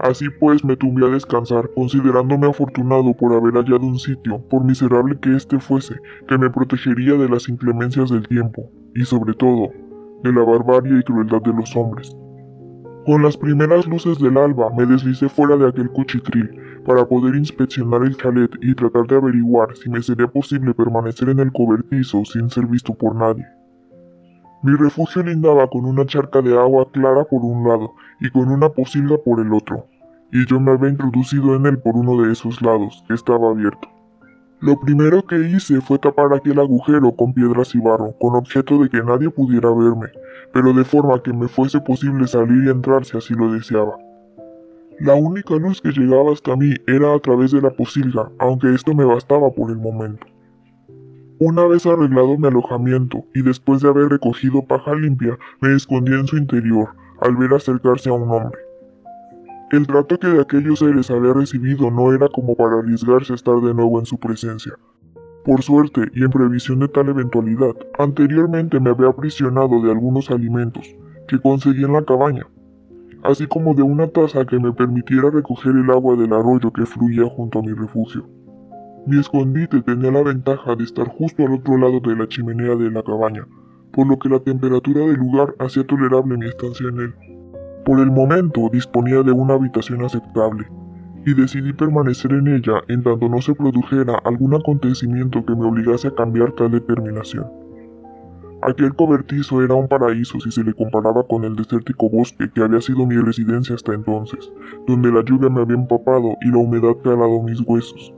Así 0.00 0.28
pues 0.40 0.64
me 0.64 0.76
tumbé 0.76 1.06
a 1.06 1.10
descansar, 1.10 1.70
considerándome 1.74 2.48
afortunado 2.48 3.14
por 3.14 3.32
haber 3.34 3.54
hallado 3.54 3.86
un 3.86 4.00
sitio, 4.00 4.40
por 4.48 4.64
miserable 4.64 5.18
que 5.20 5.36
éste 5.36 5.60
fuese, 5.60 5.94
que 6.26 6.36
me 6.36 6.50
protegería 6.50 7.14
de 7.14 7.28
las 7.28 7.48
inclemencias 7.48 8.10
del 8.10 8.26
tiempo, 8.26 8.68
y 8.96 9.04
sobre 9.04 9.34
todo, 9.34 9.70
de 10.24 10.32
la 10.32 10.42
barbarie 10.42 10.98
y 10.98 11.02
crueldad 11.04 11.42
de 11.42 11.52
los 11.52 11.76
hombres. 11.76 12.16
Con 13.04 13.20
las 13.20 13.36
primeras 13.36 13.84
luces 13.88 14.20
del 14.20 14.36
alba 14.38 14.70
me 14.76 14.86
deslicé 14.86 15.28
fuera 15.28 15.56
de 15.56 15.68
aquel 15.68 15.90
cuchitril 15.90 16.50
para 16.86 17.04
poder 17.04 17.34
inspeccionar 17.34 18.04
el 18.04 18.16
chalet 18.16 18.52
y 18.60 18.76
tratar 18.76 19.08
de 19.08 19.16
averiguar 19.16 19.74
si 19.74 19.90
me 19.90 20.00
sería 20.00 20.28
posible 20.28 20.72
permanecer 20.72 21.28
en 21.28 21.40
el 21.40 21.50
cobertizo 21.50 22.24
sin 22.24 22.48
ser 22.48 22.66
visto 22.66 22.94
por 22.94 23.16
nadie. 23.16 23.44
Mi 24.62 24.76
refugio 24.76 25.24
lindaba 25.24 25.68
con 25.68 25.84
una 25.84 26.06
charca 26.06 26.40
de 26.42 26.56
agua 26.56 26.92
clara 26.92 27.24
por 27.24 27.42
un 27.44 27.66
lado 27.66 27.92
y 28.20 28.30
con 28.30 28.48
una 28.48 28.68
posilga 28.68 29.18
por 29.18 29.40
el 29.40 29.52
otro, 29.52 29.86
y 30.30 30.46
yo 30.46 30.60
me 30.60 30.70
había 30.70 30.90
introducido 30.90 31.56
en 31.56 31.66
él 31.66 31.78
por 31.80 31.96
uno 31.96 32.22
de 32.22 32.32
esos 32.32 32.62
lados, 32.62 33.04
que 33.08 33.14
estaba 33.14 33.50
abierto. 33.50 33.88
Lo 34.62 34.78
primero 34.78 35.26
que 35.26 35.36
hice 35.36 35.80
fue 35.80 35.98
tapar 35.98 36.32
aquel 36.32 36.60
agujero 36.60 37.10
con 37.16 37.34
piedras 37.34 37.74
y 37.74 37.80
barro, 37.80 38.14
con 38.20 38.36
objeto 38.36 38.78
de 38.78 38.88
que 38.88 39.02
nadie 39.02 39.28
pudiera 39.28 39.68
verme, 39.70 40.06
pero 40.52 40.72
de 40.72 40.84
forma 40.84 41.20
que 41.20 41.32
me 41.32 41.48
fuese 41.48 41.80
posible 41.80 42.28
salir 42.28 42.66
y 42.66 42.70
entrar 42.70 43.04
si 43.04 43.16
así 43.16 43.34
lo 43.34 43.52
deseaba. 43.52 43.98
La 45.00 45.14
única 45.14 45.56
luz 45.56 45.80
que 45.80 45.90
llegaba 45.90 46.32
hasta 46.32 46.54
mí 46.54 46.76
era 46.86 47.12
a 47.12 47.18
través 47.18 47.50
de 47.50 47.60
la 47.60 47.70
posilga, 47.70 48.30
aunque 48.38 48.72
esto 48.72 48.94
me 48.94 49.04
bastaba 49.04 49.50
por 49.50 49.68
el 49.72 49.78
momento. 49.78 50.24
Una 51.40 51.66
vez 51.66 51.84
arreglado 51.84 52.38
mi 52.38 52.46
alojamiento 52.46 53.24
y 53.34 53.42
después 53.42 53.82
de 53.82 53.88
haber 53.88 54.10
recogido 54.10 54.64
paja 54.64 54.94
limpia, 54.94 55.36
me 55.60 55.74
escondí 55.74 56.12
en 56.12 56.28
su 56.28 56.36
interior, 56.36 56.90
al 57.20 57.34
ver 57.34 57.52
acercarse 57.52 58.10
a 58.10 58.12
un 58.12 58.30
hombre. 58.30 58.60
El 59.72 59.86
trato 59.86 60.18
que 60.18 60.28
de 60.28 60.42
aquellos 60.42 60.80
seres 60.80 61.10
había 61.10 61.32
recibido 61.32 61.90
no 61.90 62.12
era 62.12 62.28
como 62.28 62.54
para 62.54 62.80
arriesgarse 62.80 63.32
a 63.32 63.36
estar 63.36 63.58
de 63.58 63.72
nuevo 63.72 63.98
en 63.98 64.04
su 64.04 64.18
presencia. 64.18 64.74
Por 65.46 65.62
suerte, 65.62 66.10
y 66.14 66.22
en 66.22 66.28
previsión 66.28 66.80
de 66.80 66.88
tal 66.88 67.08
eventualidad, 67.08 67.74
anteriormente 67.98 68.78
me 68.78 68.90
había 68.90 69.08
aprisionado 69.08 69.80
de 69.80 69.90
algunos 69.90 70.30
alimentos 70.30 70.94
que 71.26 71.40
conseguí 71.40 71.84
en 71.84 71.94
la 71.94 72.04
cabaña, 72.04 72.46
así 73.22 73.46
como 73.46 73.72
de 73.72 73.82
una 73.82 74.08
taza 74.08 74.44
que 74.44 74.58
me 74.58 74.74
permitiera 74.74 75.30
recoger 75.30 75.74
el 75.74 75.90
agua 75.90 76.16
del 76.16 76.34
arroyo 76.34 76.70
que 76.70 76.84
fluía 76.84 77.24
junto 77.30 77.60
a 77.60 77.62
mi 77.62 77.72
refugio. 77.72 78.28
Mi 79.06 79.18
escondite 79.18 79.80
tenía 79.80 80.12
la 80.12 80.22
ventaja 80.22 80.76
de 80.76 80.84
estar 80.84 81.08
justo 81.08 81.46
al 81.46 81.54
otro 81.54 81.78
lado 81.78 81.98
de 82.00 82.14
la 82.14 82.28
chimenea 82.28 82.76
de 82.76 82.90
la 82.90 83.02
cabaña, 83.02 83.46
por 83.90 84.06
lo 84.06 84.18
que 84.18 84.28
la 84.28 84.40
temperatura 84.40 85.06
del 85.06 85.16
lugar 85.16 85.54
hacía 85.58 85.86
tolerable 85.86 86.36
mi 86.36 86.46
estancia 86.46 86.88
en 86.90 87.00
él. 87.00 87.31
Por 87.84 87.98
el 87.98 88.10
momento 88.10 88.68
disponía 88.72 89.22
de 89.22 89.32
una 89.32 89.54
habitación 89.54 90.04
aceptable, 90.04 90.66
y 91.26 91.34
decidí 91.34 91.72
permanecer 91.72 92.32
en 92.32 92.48
ella 92.48 92.80
en 92.88 93.02
tanto 93.02 93.28
no 93.28 93.40
se 93.40 93.54
produjera 93.54 94.18
algún 94.24 94.54
acontecimiento 94.54 95.44
que 95.44 95.54
me 95.54 95.66
obligase 95.66 96.08
a 96.08 96.14
cambiar 96.14 96.52
tal 96.52 96.70
determinación. 96.70 97.46
Aquel 98.62 98.94
cobertizo 98.94 99.62
era 99.62 99.74
un 99.74 99.88
paraíso 99.88 100.38
si 100.38 100.52
se 100.52 100.62
le 100.62 100.72
comparaba 100.72 101.26
con 101.26 101.42
el 101.42 101.56
desértico 101.56 102.08
bosque 102.08 102.48
que 102.54 102.62
había 102.62 102.80
sido 102.80 103.04
mi 103.06 103.16
residencia 103.16 103.74
hasta 103.74 103.92
entonces, 103.92 104.52
donde 104.86 105.10
la 105.10 105.24
lluvia 105.24 105.48
me 105.50 105.62
había 105.62 105.76
empapado 105.76 106.36
y 106.42 106.50
la 106.50 106.58
humedad 106.58 106.96
calado 107.02 107.42
mis 107.42 107.60
huesos. 107.66 108.14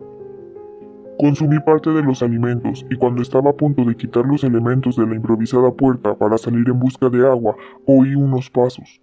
Consumí 1.18 1.58
parte 1.60 1.90
de 1.90 2.02
los 2.02 2.22
alimentos 2.22 2.84
y 2.90 2.96
cuando 2.96 3.22
estaba 3.22 3.50
a 3.50 3.56
punto 3.56 3.84
de 3.84 3.96
quitar 3.96 4.26
los 4.26 4.44
elementos 4.44 4.96
de 4.96 5.06
la 5.06 5.14
improvisada 5.14 5.72
puerta 5.72 6.14
para 6.14 6.36
salir 6.36 6.68
en 6.68 6.78
busca 6.78 7.08
de 7.08 7.26
agua, 7.26 7.56
oí 7.86 8.14
unos 8.14 8.50
pasos. 8.50 9.00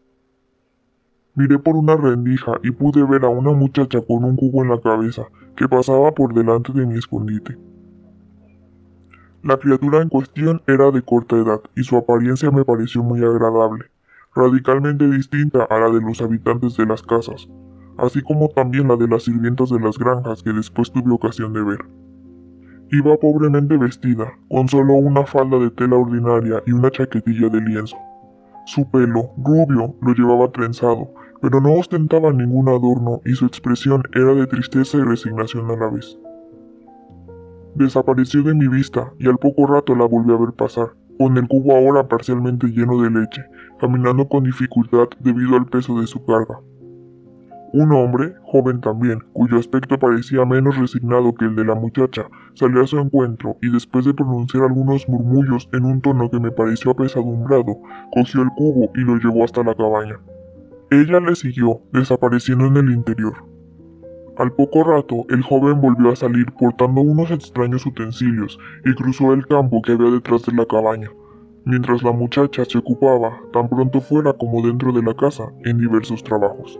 Miré 1.33 1.59
por 1.59 1.77
una 1.77 1.95
rendija 1.95 2.53
y 2.61 2.71
pude 2.71 3.03
ver 3.05 3.23
a 3.23 3.29
una 3.29 3.51
muchacha 3.51 4.01
con 4.01 4.25
un 4.25 4.35
cubo 4.35 4.63
en 4.63 4.69
la 4.69 4.81
cabeza 4.81 5.23
que 5.55 5.67
pasaba 5.67 6.11
por 6.11 6.33
delante 6.33 6.73
de 6.73 6.85
mi 6.85 6.97
escondite. 6.97 7.57
La 9.43 9.57
criatura 9.57 10.01
en 10.01 10.09
cuestión 10.09 10.61
era 10.67 10.91
de 10.91 11.01
corta 11.01 11.37
edad 11.37 11.61
y 11.75 11.83
su 11.83 11.95
apariencia 11.95 12.51
me 12.51 12.65
pareció 12.65 13.01
muy 13.01 13.23
agradable, 13.23 13.85
radicalmente 14.35 15.07
distinta 15.07 15.63
a 15.63 15.79
la 15.79 15.89
de 15.89 16.01
los 16.01 16.21
habitantes 16.21 16.75
de 16.75 16.85
las 16.85 17.01
casas, 17.01 17.47
así 17.97 18.21
como 18.21 18.49
también 18.49 18.89
la 18.89 18.97
de 18.97 19.07
las 19.07 19.23
sirvientas 19.23 19.69
de 19.69 19.79
las 19.79 19.97
granjas 19.97 20.43
que 20.43 20.51
después 20.51 20.91
tuve 20.91 21.11
ocasión 21.13 21.53
de 21.53 21.63
ver. 21.63 21.79
Iba 22.91 23.15
pobremente 23.17 23.77
vestida, 23.77 24.33
con 24.49 24.67
solo 24.67 24.95
una 24.95 25.25
falda 25.25 25.57
de 25.59 25.71
tela 25.71 25.95
ordinaria 25.95 26.61
y 26.67 26.73
una 26.73 26.91
chaquetilla 26.91 27.47
de 27.47 27.61
lienzo. 27.61 27.95
Su 28.65 28.89
pelo, 28.91 29.31
rubio, 29.37 29.95
lo 30.01 30.13
llevaba 30.13 30.51
trenzado, 30.51 31.09
pero 31.41 31.59
no 31.59 31.73
ostentaba 31.73 32.31
ningún 32.31 32.69
adorno 32.69 33.21
y 33.25 33.33
su 33.33 33.45
expresión 33.45 34.03
era 34.13 34.33
de 34.33 34.47
tristeza 34.47 34.97
y 34.97 35.01
resignación 35.01 35.69
a 35.71 35.75
la 35.75 35.89
vez. 35.89 36.17
Desapareció 37.75 38.43
de 38.43 38.53
mi 38.53 38.67
vista 38.67 39.11
y 39.17 39.27
al 39.27 39.37
poco 39.37 39.65
rato 39.65 39.95
la 39.95 40.05
volví 40.05 40.31
a 40.33 40.37
ver 40.37 40.53
pasar, 40.53 40.89
con 41.17 41.37
el 41.37 41.47
cubo 41.47 41.75
ahora 41.75 42.07
parcialmente 42.07 42.67
lleno 42.67 43.01
de 43.01 43.09
leche, 43.09 43.43
caminando 43.79 44.27
con 44.27 44.43
dificultad 44.43 45.07
debido 45.19 45.55
al 45.55 45.65
peso 45.65 45.99
de 45.99 46.07
su 46.07 46.23
carga. 46.25 46.59
Un 47.73 47.93
hombre, 47.93 48.33
joven 48.43 48.81
también, 48.81 49.19
cuyo 49.31 49.57
aspecto 49.57 49.97
parecía 49.97 50.43
menos 50.43 50.77
resignado 50.77 51.33
que 51.33 51.45
el 51.45 51.55
de 51.55 51.63
la 51.63 51.73
muchacha, 51.73 52.27
salió 52.53 52.83
a 52.83 52.87
su 52.87 52.99
encuentro 52.99 53.55
y 53.61 53.71
después 53.71 54.03
de 54.03 54.13
pronunciar 54.13 54.63
algunos 54.63 55.07
murmullos 55.07 55.69
en 55.71 55.85
un 55.85 56.01
tono 56.01 56.29
que 56.29 56.41
me 56.41 56.51
pareció 56.51 56.91
apesadumbrado, 56.91 57.77
cogió 58.11 58.41
el 58.41 58.49
cubo 58.57 58.91
y 58.93 58.99
lo 58.99 59.15
llevó 59.15 59.45
hasta 59.45 59.63
la 59.63 59.73
cabaña. 59.73 60.19
Ella 60.93 61.21
le 61.21 61.35
siguió, 61.35 61.79
desapareciendo 61.93 62.65
en 62.65 62.75
el 62.75 62.91
interior. 62.91 63.45
Al 64.35 64.51
poco 64.51 64.83
rato, 64.83 65.23
el 65.29 65.41
joven 65.41 65.79
volvió 65.79 66.11
a 66.11 66.17
salir 66.17 66.47
portando 66.59 66.99
unos 66.99 67.31
extraños 67.31 67.85
utensilios 67.85 68.59
y 68.83 68.93
cruzó 68.95 69.31
el 69.31 69.47
campo 69.47 69.81
que 69.81 69.93
había 69.93 70.11
detrás 70.11 70.43
de 70.43 70.51
la 70.51 70.65
cabaña, 70.65 71.09
mientras 71.63 72.03
la 72.03 72.11
muchacha 72.11 72.65
se 72.65 72.77
ocupaba, 72.77 73.39
tan 73.53 73.69
pronto 73.69 74.01
fuera 74.01 74.33
como 74.33 74.67
dentro 74.67 74.91
de 74.91 75.01
la 75.01 75.13
casa, 75.13 75.49
en 75.63 75.77
diversos 75.77 76.25
trabajos. 76.25 76.77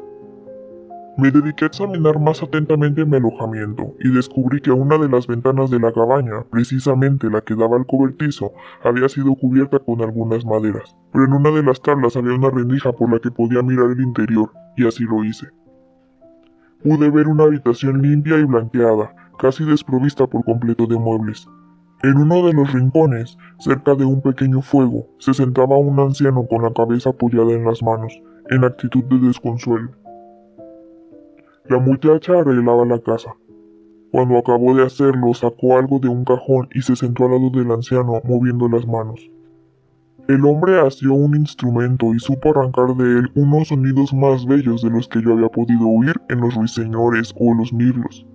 Me 1.17 1.29
dediqué 1.29 1.65
a 1.65 1.67
examinar 1.67 2.19
más 2.19 2.41
atentamente 2.41 3.05
mi 3.05 3.17
alojamiento 3.17 3.93
y 3.99 4.09
descubrí 4.13 4.61
que 4.61 4.71
una 4.71 4.97
de 4.97 5.09
las 5.09 5.27
ventanas 5.27 5.69
de 5.69 5.79
la 5.79 5.91
cabaña, 5.91 6.45
precisamente 6.49 7.29
la 7.29 7.41
que 7.41 7.53
daba 7.53 7.75
al 7.75 7.85
cobertizo, 7.85 8.53
había 8.81 9.09
sido 9.09 9.35
cubierta 9.35 9.79
con 9.79 10.01
algunas 10.01 10.45
maderas, 10.45 10.95
pero 11.11 11.25
en 11.25 11.33
una 11.33 11.51
de 11.51 11.63
las 11.63 11.81
tablas 11.81 12.15
había 12.15 12.33
una 12.33 12.49
rendija 12.49 12.93
por 12.93 13.11
la 13.11 13.19
que 13.19 13.29
podía 13.29 13.61
mirar 13.61 13.91
el 13.91 14.01
interior, 14.01 14.51
y 14.77 14.87
así 14.87 15.03
lo 15.03 15.23
hice. 15.25 15.47
Pude 16.81 17.09
ver 17.09 17.27
una 17.27 17.43
habitación 17.43 18.01
limpia 18.01 18.39
y 18.39 18.45
blanqueada, 18.45 19.13
casi 19.37 19.65
desprovista 19.65 20.25
por 20.27 20.45
completo 20.45 20.87
de 20.87 20.97
muebles. 20.97 21.45
En 22.03 22.17
uno 22.17 22.47
de 22.47 22.53
los 22.53 22.71
rincones, 22.71 23.37
cerca 23.59 23.95
de 23.95 24.05
un 24.05 24.21
pequeño 24.21 24.61
fuego, 24.61 25.07
se 25.19 25.33
sentaba 25.33 25.77
un 25.77 25.99
anciano 25.99 26.47
con 26.47 26.63
la 26.63 26.73
cabeza 26.73 27.09
apoyada 27.09 27.51
en 27.51 27.65
las 27.65 27.83
manos, 27.83 28.19
en 28.49 28.63
actitud 28.63 29.03
de 29.03 29.27
desconsuelo. 29.27 29.91
La 31.65 31.79
muchacha 31.79 32.39
arreglaba 32.39 32.85
la 32.85 32.99
casa. 32.99 33.35
Cuando 34.11 34.37
acabó 34.37 34.75
de 34.75 34.83
hacerlo, 34.83 35.33
sacó 35.33 35.77
algo 35.77 35.99
de 35.99 36.09
un 36.09 36.25
cajón 36.25 36.67
y 36.73 36.81
se 36.81 36.95
sentó 36.95 37.25
al 37.25 37.31
lado 37.31 37.49
del 37.51 37.71
anciano, 37.71 38.19
moviendo 38.23 38.67
las 38.67 38.85
manos. 38.85 39.29
El 40.27 40.45
hombre 40.45 40.79
asió 40.79 41.13
un 41.13 41.35
instrumento 41.35 42.13
y 42.13 42.19
supo 42.19 42.49
arrancar 42.49 42.95
de 42.95 43.19
él 43.19 43.31
unos 43.35 43.69
sonidos 43.69 44.13
más 44.13 44.45
bellos 44.45 44.81
de 44.81 44.89
los 44.89 45.07
que 45.07 45.21
yo 45.21 45.33
había 45.33 45.49
podido 45.49 45.87
oír 45.87 46.13
en 46.29 46.41
los 46.41 46.55
ruiseñores 46.55 47.33
o 47.39 47.53
los 47.53 47.71
mirlos. 47.71 48.25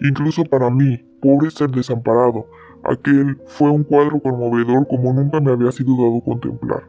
Incluso 0.00 0.44
para 0.44 0.70
mí, 0.70 0.98
pobre 1.20 1.50
ser 1.50 1.70
desamparado, 1.70 2.46
aquel 2.84 3.38
fue 3.46 3.70
un 3.70 3.84
cuadro 3.84 4.20
conmovedor 4.20 4.86
como 4.88 5.12
nunca 5.12 5.40
me 5.40 5.52
había 5.52 5.72
sido 5.72 5.96
dado 5.96 6.20
contemplar. 6.24 6.84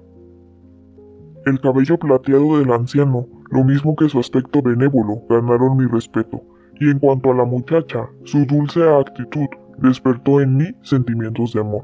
El 1.46 1.60
cabello 1.60 1.98
plateado 1.98 2.60
del 2.60 2.72
anciano, 2.72 3.28
lo 3.52 3.64
mismo 3.64 3.96
que 3.96 4.10
su 4.10 4.20
aspecto 4.20 4.62
benévolo, 4.62 5.22
ganaron 5.30 5.78
mi 5.78 5.86
respeto, 5.86 6.42
Y 6.80 6.90
en 6.90 6.98
cuanto 6.98 7.32
a 7.32 7.36
la 7.36 7.46
muchacha, 7.46 8.10
su 8.24 8.44
dulce 8.46 8.82
actitud 8.82 9.46
despertó 9.78 10.42
en 10.42 10.58
mí 10.58 10.66
sentimientos 10.82 11.54
de 11.54 11.60
amor. 11.60 11.84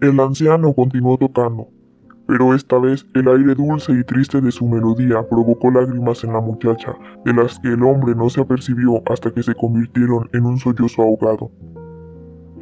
El 0.00 0.18
anciano 0.18 0.72
continuó 0.74 1.16
tocando, 1.16 1.68
pero 2.26 2.54
esta 2.54 2.78
vez 2.78 3.06
el 3.14 3.28
aire 3.28 3.54
dulce 3.54 3.92
y 3.92 4.02
triste 4.02 4.40
de 4.40 4.50
su 4.50 4.66
melodía 4.66 5.22
provocó 5.28 5.70
lágrimas 5.70 6.24
en 6.24 6.32
la 6.32 6.40
muchacha, 6.40 6.96
de 7.24 7.32
las 7.32 7.60
que 7.60 7.68
el 7.68 7.82
hombre 7.84 8.14
no 8.16 8.28
se 8.28 8.40
apercibió 8.40 9.02
hasta 9.06 9.30
que 9.30 9.42
se 9.42 9.54
convirtieron 9.54 10.28
en 10.32 10.46
un 10.46 10.58
sollozo 10.58 11.02
ahogado. 11.02 11.50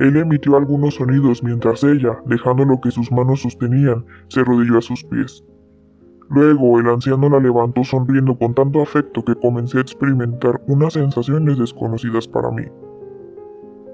Él 0.01 0.17
emitió 0.17 0.57
algunos 0.57 0.97
sonidos 0.97 1.43
mientras 1.43 1.85
ella, 1.85 2.19
dejando 2.27 2.65
lo 2.65 2.81
que 2.81 2.91
sus 2.91 3.11
manos 3.11 3.41
sostenían, 3.41 4.05
se 4.29 4.41
arrodilló 4.41 4.79
a 4.79 4.83
sus 4.83 5.05
pies. 5.05 5.45
Luego 6.31 6.81
el 6.81 6.89
anciano 6.89 7.29
la 7.29 7.39
levantó 7.39 7.85
sonriendo 7.85 8.37
con 8.39 8.55
tanto 8.55 8.81
afecto 8.81 9.25
que 9.25 9.35
comencé 9.35 9.79
a 9.79 9.83
experimentar 9.83 10.61
unas 10.67 10.95
sensaciones 10.95 11.59
desconocidas 11.59 12.27
para 12.27 12.51
mí. 12.51 12.65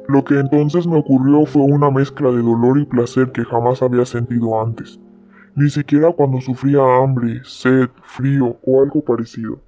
Lo 0.09 0.25
que 0.25 0.39
entonces 0.39 0.87
me 0.87 0.99
ocurrió 0.99 1.45
fue 1.47 1.63
una 1.63 1.91
mezcla 1.91 2.31
de 2.31 2.43
dolor 2.43 2.79
y 2.79 2.85
placer 2.85 3.33
que 3.33 3.45
jamás 3.45 3.83
había 3.83 4.05
sentido 4.05 4.61
antes 4.61 5.01
ni 5.55 5.69
siquiera 5.69 6.13
cuando 6.13 6.41
sufría 6.41 6.81
hambre, 6.81 7.41
sed, 7.45 7.89
frío 8.03 8.57
o 8.65 8.83
algo 8.83 9.03
parecido. 9.05 9.61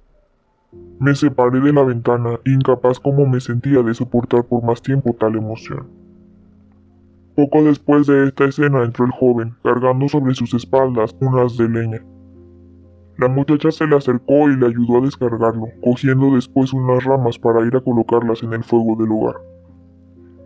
Me 0.99 1.13
separé 1.13 1.59
de 1.59 1.73
la 1.73 1.83
ventana, 1.83 2.39
incapaz 2.45 2.99
como 2.99 3.25
me 3.27 3.39
sentía 3.39 3.83
de 3.83 3.93
soportar 3.93 4.45
por 4.45 4.63
más 4.63 4.81
tiempo 4.81 5.15
tal 5.19 5.35
emoción. 5.35 5.87
Poco 7.35 7.63
después 7.63 8.07
de 8.07 8.27
esta 8.27 8.45
escena 8.45 8.83
entró 8.83 9.05
el 9.05 9.11
joven, 9.11 9.55
cargando 9.63 10.07
sobre 10.07 10.33
sus 10.33 10.53
espaldas 10.53 11.15
unas 11.19 11.57
de 11.57 11.69
leña. 11.69 12.03
La 13.17 13.27
muchacha 13.27 13.71
se 13.71 13.85
le 13.85 13.95
acercó 13.95 14.49
y 14.49 14.57
le 14.57 14.65
ayudó 14.65 14.97
a 14.97 15.01
descargarlo, 15.01 15.67
cogiendo 15.83 16.33
después 16.33 16.73
unas 16.73 17.03
ramas 17.03 17.37
para 17.37 17.65
ir 17.65 17.75
a 17.75 17.81
colocarlas 17.81 18.41
en 18.41 18.53
el 18.53 18.63
fuego 18.63 18.95
del 18.95 19.11
hogar. 19.11 19.35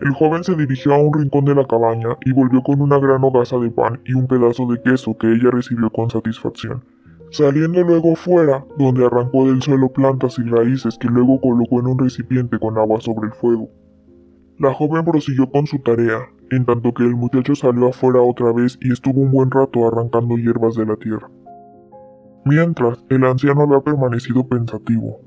El 0.01 0.11
joven 0.13 0.43
se 0.43 0.55
dirigió 0.55 0.93
a 0.93 0.99
un 0.99 1.13
rincón 1.13 1.45
de 1.45 1.55
la 1.55 1.65
cabaña 1.65 2.09
y 2.25 2.33
volvió 2.33 2.61
con 2.61 2.81
una 2.81 2.99
gran 2.99 3.23
hogaza 3.23 3.57
de 3.57 3.71
pan 3.71 4.01
y 4.05 4.13
un 4.13 4.27
pedazo 4.27 4.67
de 4.67 4.81
queso 4.81 5.17
que 5.17 5.31
ella 5.31 5.49
recibió 5.49 5.89
con 5.89 6.09
satisfacción. 6.09 6.83
Saliendo 7.31 7.81
luego 7.83 8.15
fuera, 8.15 8.65
donde 8.77 9.05
arrancó 9.05 9.47
del 9.47 9.61
suelo 9.61 9.89
plantas 9.89 10.37
y 10.37 10.43
raíces 10.43 10.97
que 10.97 11.07
luego 11.07 11.41
colocó 11.41 11.79
en 11.79 11.87
un 11.87 11.99
recipiente 11.99 12.59
con 12.59 12.77
agua 12.77 13.01
sobre 13.01 13.27
el 13.27 13.33
fuego. 13.33 13.69
La 14.59 14.73
joven 14.73 15.03
prosiguió 15.05 15.49
con 15.49 15.67
su 15.67 15.79
tarea, 15.79 16.19
en 16.51 16.65
tanto 16.65 16.93
que 16.93 17.03
el 17.03 17.15
muchacho 17.15 17.55
salió 17.55 17.87
afuera 17.87 18.21
otra 18.21 18.51
vez 18.51 18.77
y 18.81 18.91
estuvo 18.91 19.21
un 19.21 19.31
buen 19.31 19.51
rato 19.51 19.87
arrancando 19.87 20.37
hierbas 20.37 20.75
de 20.75 20.85
la 20.85 20.95
tierra. 20.95 21.29
Mientras, 22.47 23.03
el 23.09 23.25
anciano 23.25 23.63
había 23.63 23.81
permanecido 23.81 24.47
pensativo, 24.47 25.19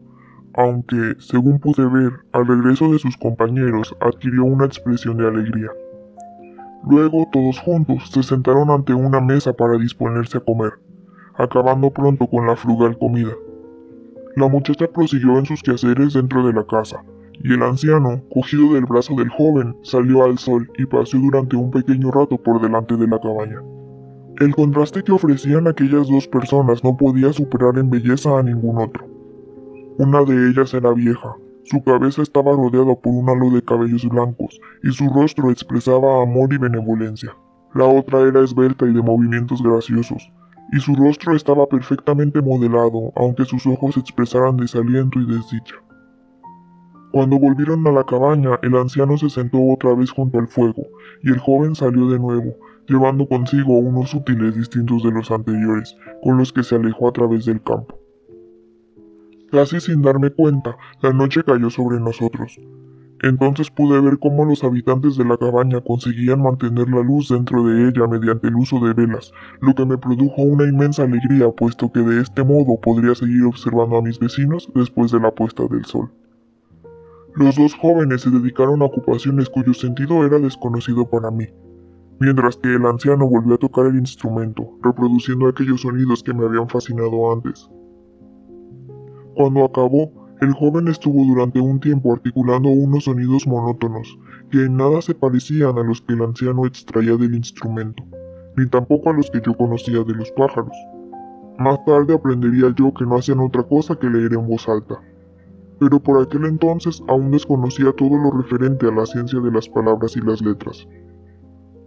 aunque, 0.55 1.17
según 1.19 1.61
pude 1.61 1.87
ver, 1.87 2.13
al 2.33 2.47
regreso 2.47 2.91
de 2.91 2.99
sus 2.99 3.15
compañeros 3.19 3.95
adquirió 4.01 4.45
una 4.45 4.65
expresión 4.65 5.19
de 5.19 5.29
alegría. 5.29 5.69
Luego 6.89 7.29
todos 7.31 7.59
juntos 7.59 8.09
se 8.11 8.23
sentaron 8.23 8.71
ante 8.71 8.95
una 8.95 9.21
mesa 9.21 9.53
para 9.53 9.77
disponerse 9.77 10.39
a 10.39 10.41
comer, 10.41 10.73
acabando 11.35 11.91
pronto 11.91 12.27
con 12.27 12.47
la 12.47 12.57
frugal 12.57 12.97
comida. 12.97 13.33
La 14.35 14.49
muchacha 14.49 14.87
prosiguió 14.89 15.39
en 15.39 15.45
sus 15.45 15.63
quehaceres 15.63 16.15
dentro 16.15 16.47
de 16.47 16.55
la 16.55 16.65
casa, 16.65 17.05
y 17.35 17.53
el 17.53 17.63
anciano, 17.63 18.23
cogido 18.33 18.73
del 18.73 18.87
brazo 18.87 19.15
del 19.15 19.29
joven, 19.29 19.77
salió 19.83 20.25
al 20.25 20.39
sol 20.39 20.71
y 20.79 20.87
paseó 20.87 21.21
durante 21.21 21.55
un 21.55 21.71
pequeño 21.71 22.11
rato 22.13 22.39
por 22.39 22.63
delante 22.63 22.97
de 22.97 23.07
la 23.07 23.21
cabaña. 23.21 23.61
El 24.41 24.55
contraste 24.55 25.03
que 25.03 25.13
ofrecían 25.13 25.69
aquellas 25.69 26.09
dos 26.09 26.27
personas 26.27 26.83
no 26.83 26.97
podía 26.97 27.31
superar 27.31 27.77
en 27.77 27.91
belleza 27.91 28.39
a 28.39 28.43
ningún 28.43 28.79
otro. 28.79 29.07
Una 29.99 30.25
de 30.25 30.49
ellas 30.49 30.73
era 30.73 30.95
vieja. 30.95 31.37
Su 31.65 31.85
cabeza 31.85 32.23
estaba 32.23 32.53
rodeada 32.53 32.95
por 32.95 33.13
un 33.13 33.29
halo 33.29 33.51
de 33.51 33.63
cabellos 33.63 34.09
blancos 34.09 34.59
y 34.83 34.93
su 34.93 35.11
rostro 35.11 35.51
expresaba 35.51 36.23
amor 36.23 36.55
y 36.55 36.57
benevolencia. 36.57 37.37
La 37.75 37.85
otra 37.85 38.21
era 38.21 38.41
esbelta 38.41 38.87
y 38.87 38.95
de 38.95 39.03
movimientos 39.03 39.63
graciosos, 39.63 40.33
y 40.73 40.81
su 40.81 40.95
rostro 40.95 41.37
estaba 41.37 41.67
perfectamente 41.67 42.41
modelado, 42.41 43.13
aunque 43.17 43.45
sus 43.45 43.67
ojos 43.67 43.99
expresaran 43.99 44.57
desaliento 44.57 45.21
y 45.21 45.27
desdicha. 45.27 45.75
Cuando 47.13 47.39
volvieron 47.39 47.87
a 47.87 47.93
la 47.93 48.05
cabaña, 48.05 48.59
el 48.63 48.75
anciano 48.75 49.19
se 49.19 49.29
sentó 49.29 49.59
otra 49.71 49.95
vez 49.95 50.11
junto 50.11 50.39
al 50.39 50.49
fuego, 50.49 50.87
y 51.23 51.29
el 51.29 51.39
joven 51.39 51.75
salió 51.75 52.09
de 52.09 52.19
nuevo, 52.19 52.55
llevando 52.91 53.29
consigo 53.29 53.79
unos 53.79 54.13
útiles 54.15 54.57
distintos 54.57 55.05
de 55.05 55.13
los 55.13 55.31
anteriores, 55.31 55.97
con 56.23 56.37
los 56.37 56.53
que 56.53 56.65
se 56.65 56.75
alejó 56.75 57.09
a 57.09 57.13
través 57.13 57.45
del 57.47 57.63
campo. 57.63 57.97
Casi 59.53 59.81
sin 59.81 60.03
darme 60.03 60.31
cuenta, 60.31 60.77
la 61.01 61.13
noche 61.13 61.45
cayó 61.45 61.71
sobre 61.71 62.01
nosotros. 62.01 62.59
Entonces 63.23 63.71
pude 63.71 64.01
ver 64.01 64.19
cómo 64.19 64.45
los 64.45 64.65
habitantes 64.65 65.17
de 65.17 65.25
la 65.25 65.37
cabaña 65.37 65.81
conseguían 65.83 66.43
mantener 66.43 66.89
la 66.89 67.03
luz 67.03 67.29
dentro 67.29 67.65
de 67.65 67.89
ella 67.89 68.09
mediante 68.09 68.49
el 68.49 68.57
uso 68.57 68.81
de 68.81 68.93
velas, 68.93 69.31
lo 69.61 69.75
que 69.75 69.87
me 69.87 69.99
produjo 69.99 70.43
una 70.43 70.65
inmensa 70.65 71.05
alegría 71.05 71.49
puesto 71.51 71.93
que 71.93 72.01
de 72.01 72.21
este 72.23 72.43
modo 72.43 72.81
podría 72.81 73.15
seguir 73.15 73.45
observando 73.45 73.99
a 73.99 74.03
mis 74.03 74.19
vecinos 74.19 74.69
después 74.75 75.13
de 75.13 75.21
la 75.21 75.31
puesta 75.31 75.65
del 75.69 75.85
sol. 75.85 76.11
Los 77.37 77.55
dos 77.57 77.75
jóvenes 77.75 78.23
se 78.23 78.31
dedicaron 78.31 78.83
a 78.83 78.87
ocupaciones 78.87 79.49
cuyo 79.49 79.75
sentido 79.75 80.25
era 80.25 80.39
desconocido 80.39 81.09
para 81.09 81.31
mí, 81.31 81.47
mientras 82.21 82.59
que 82.59 82.75
el 82.75 82.85
anciano 82.85 83.27
volvió 83.27 83.55
a 83.55 83.59
tocar 83.59 83.87
el 83.87 83.97
instrumento, 83.97 84.77
reproduciendo 84.83 85.49
aquellos 85.49 85.81
sonidos 85.81 86.23
que 86.23 86.35
me 86.35 86.45
habían 86.45 86.69
fascinado 86.69 87.33
antes. 87.33 87.69
Cuando 89.35 89.65
acabó, 89.65 90.13
el 90.43 90.53
joven 90.53 90.89
estuvo 90.89 91.25
durante 91.25 91.61
un 91.61 91.81
tiempo 91.81 92.13
articulando 92.13 92.69
unos 92.69 93.05
sonidos 93.05 93.47
monótonos, 93.47 94.19
que 94.51 94.65
en 94.65 94.77
nada 94.77 95.01
se 95.01 95.15
parecían 95.15 95.79
a 95.79 95.83
los 95.83 96.03
que 96.03 96.13
el 96.13 96.23
anciano 96.23 96.67
extraía 96.67 97.17
del 97.17 97.35
instrumento, 97.35 98.03
ni 98.57 98.69
tampoco 98.69 99.11
a 99.11 99.13
los 99.15 99.31
que 99.31 99.41
yo 99.45 99.57
conocía 99.57 100.03
de 100.05 100.15
los 100.15 100.31
pájaros. 100.33 100.77
Más 101.59 101.83
tarde 101.87 102.15
aprendería 102.15 102.75
yo 102.77 102.93
que 102.93 103.05
no 103.05 103.17
hacían 103.17 103.41
otra 103.41 103.63
cosa 103.63 103.99
que 103.99 104.11
leer 104.11 104.35
en 104.35 104.47
voz 104.47 104.69
alta. 104.69 105.01
Pero 105.79 106.01
por 106.01 106.23
aquel 106.23 106.45
entonces 106.45 107.03
aún 107.09 107.31
desconocía 107.31 107.93
todo 107.93 108.17
lo 108.17 108.31
referente 108.31 108.87
a 108.87 108.91
la 108.91 109.07
ciencia 109.07 109.41
de 109.41 109.51
las 109.51 109.69
palabras 109.69 110.17
y 110.17 110.21
las 110.21 110.43
letras. 110.43 110.87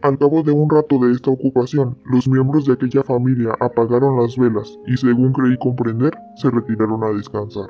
Al 0.04 0.18
cabo 0.18 0.44
de 0.44 0.52
un 0.52 0.70
rato 0.70 1.00
de 1.00 1.14
esta 1.14 1.32
ocupación, 1.32 1.98
los 2.04 2.28
miembros 2.28 2.66
de 2.66 2.74
aquella 2.74 3.04
familia 3.04 3.56
apagaron 3.62 4.20
las 4.22 4.36
velas 4.36 4.78
y, 4.86 4.98
según 4.98 5.32
creí 5.32 5.58
comprender, 5.58 6.12
se 6.36 6.52
retiraron 6.52 7.02
a 7.06 7.14
descansar. 7.14 7.70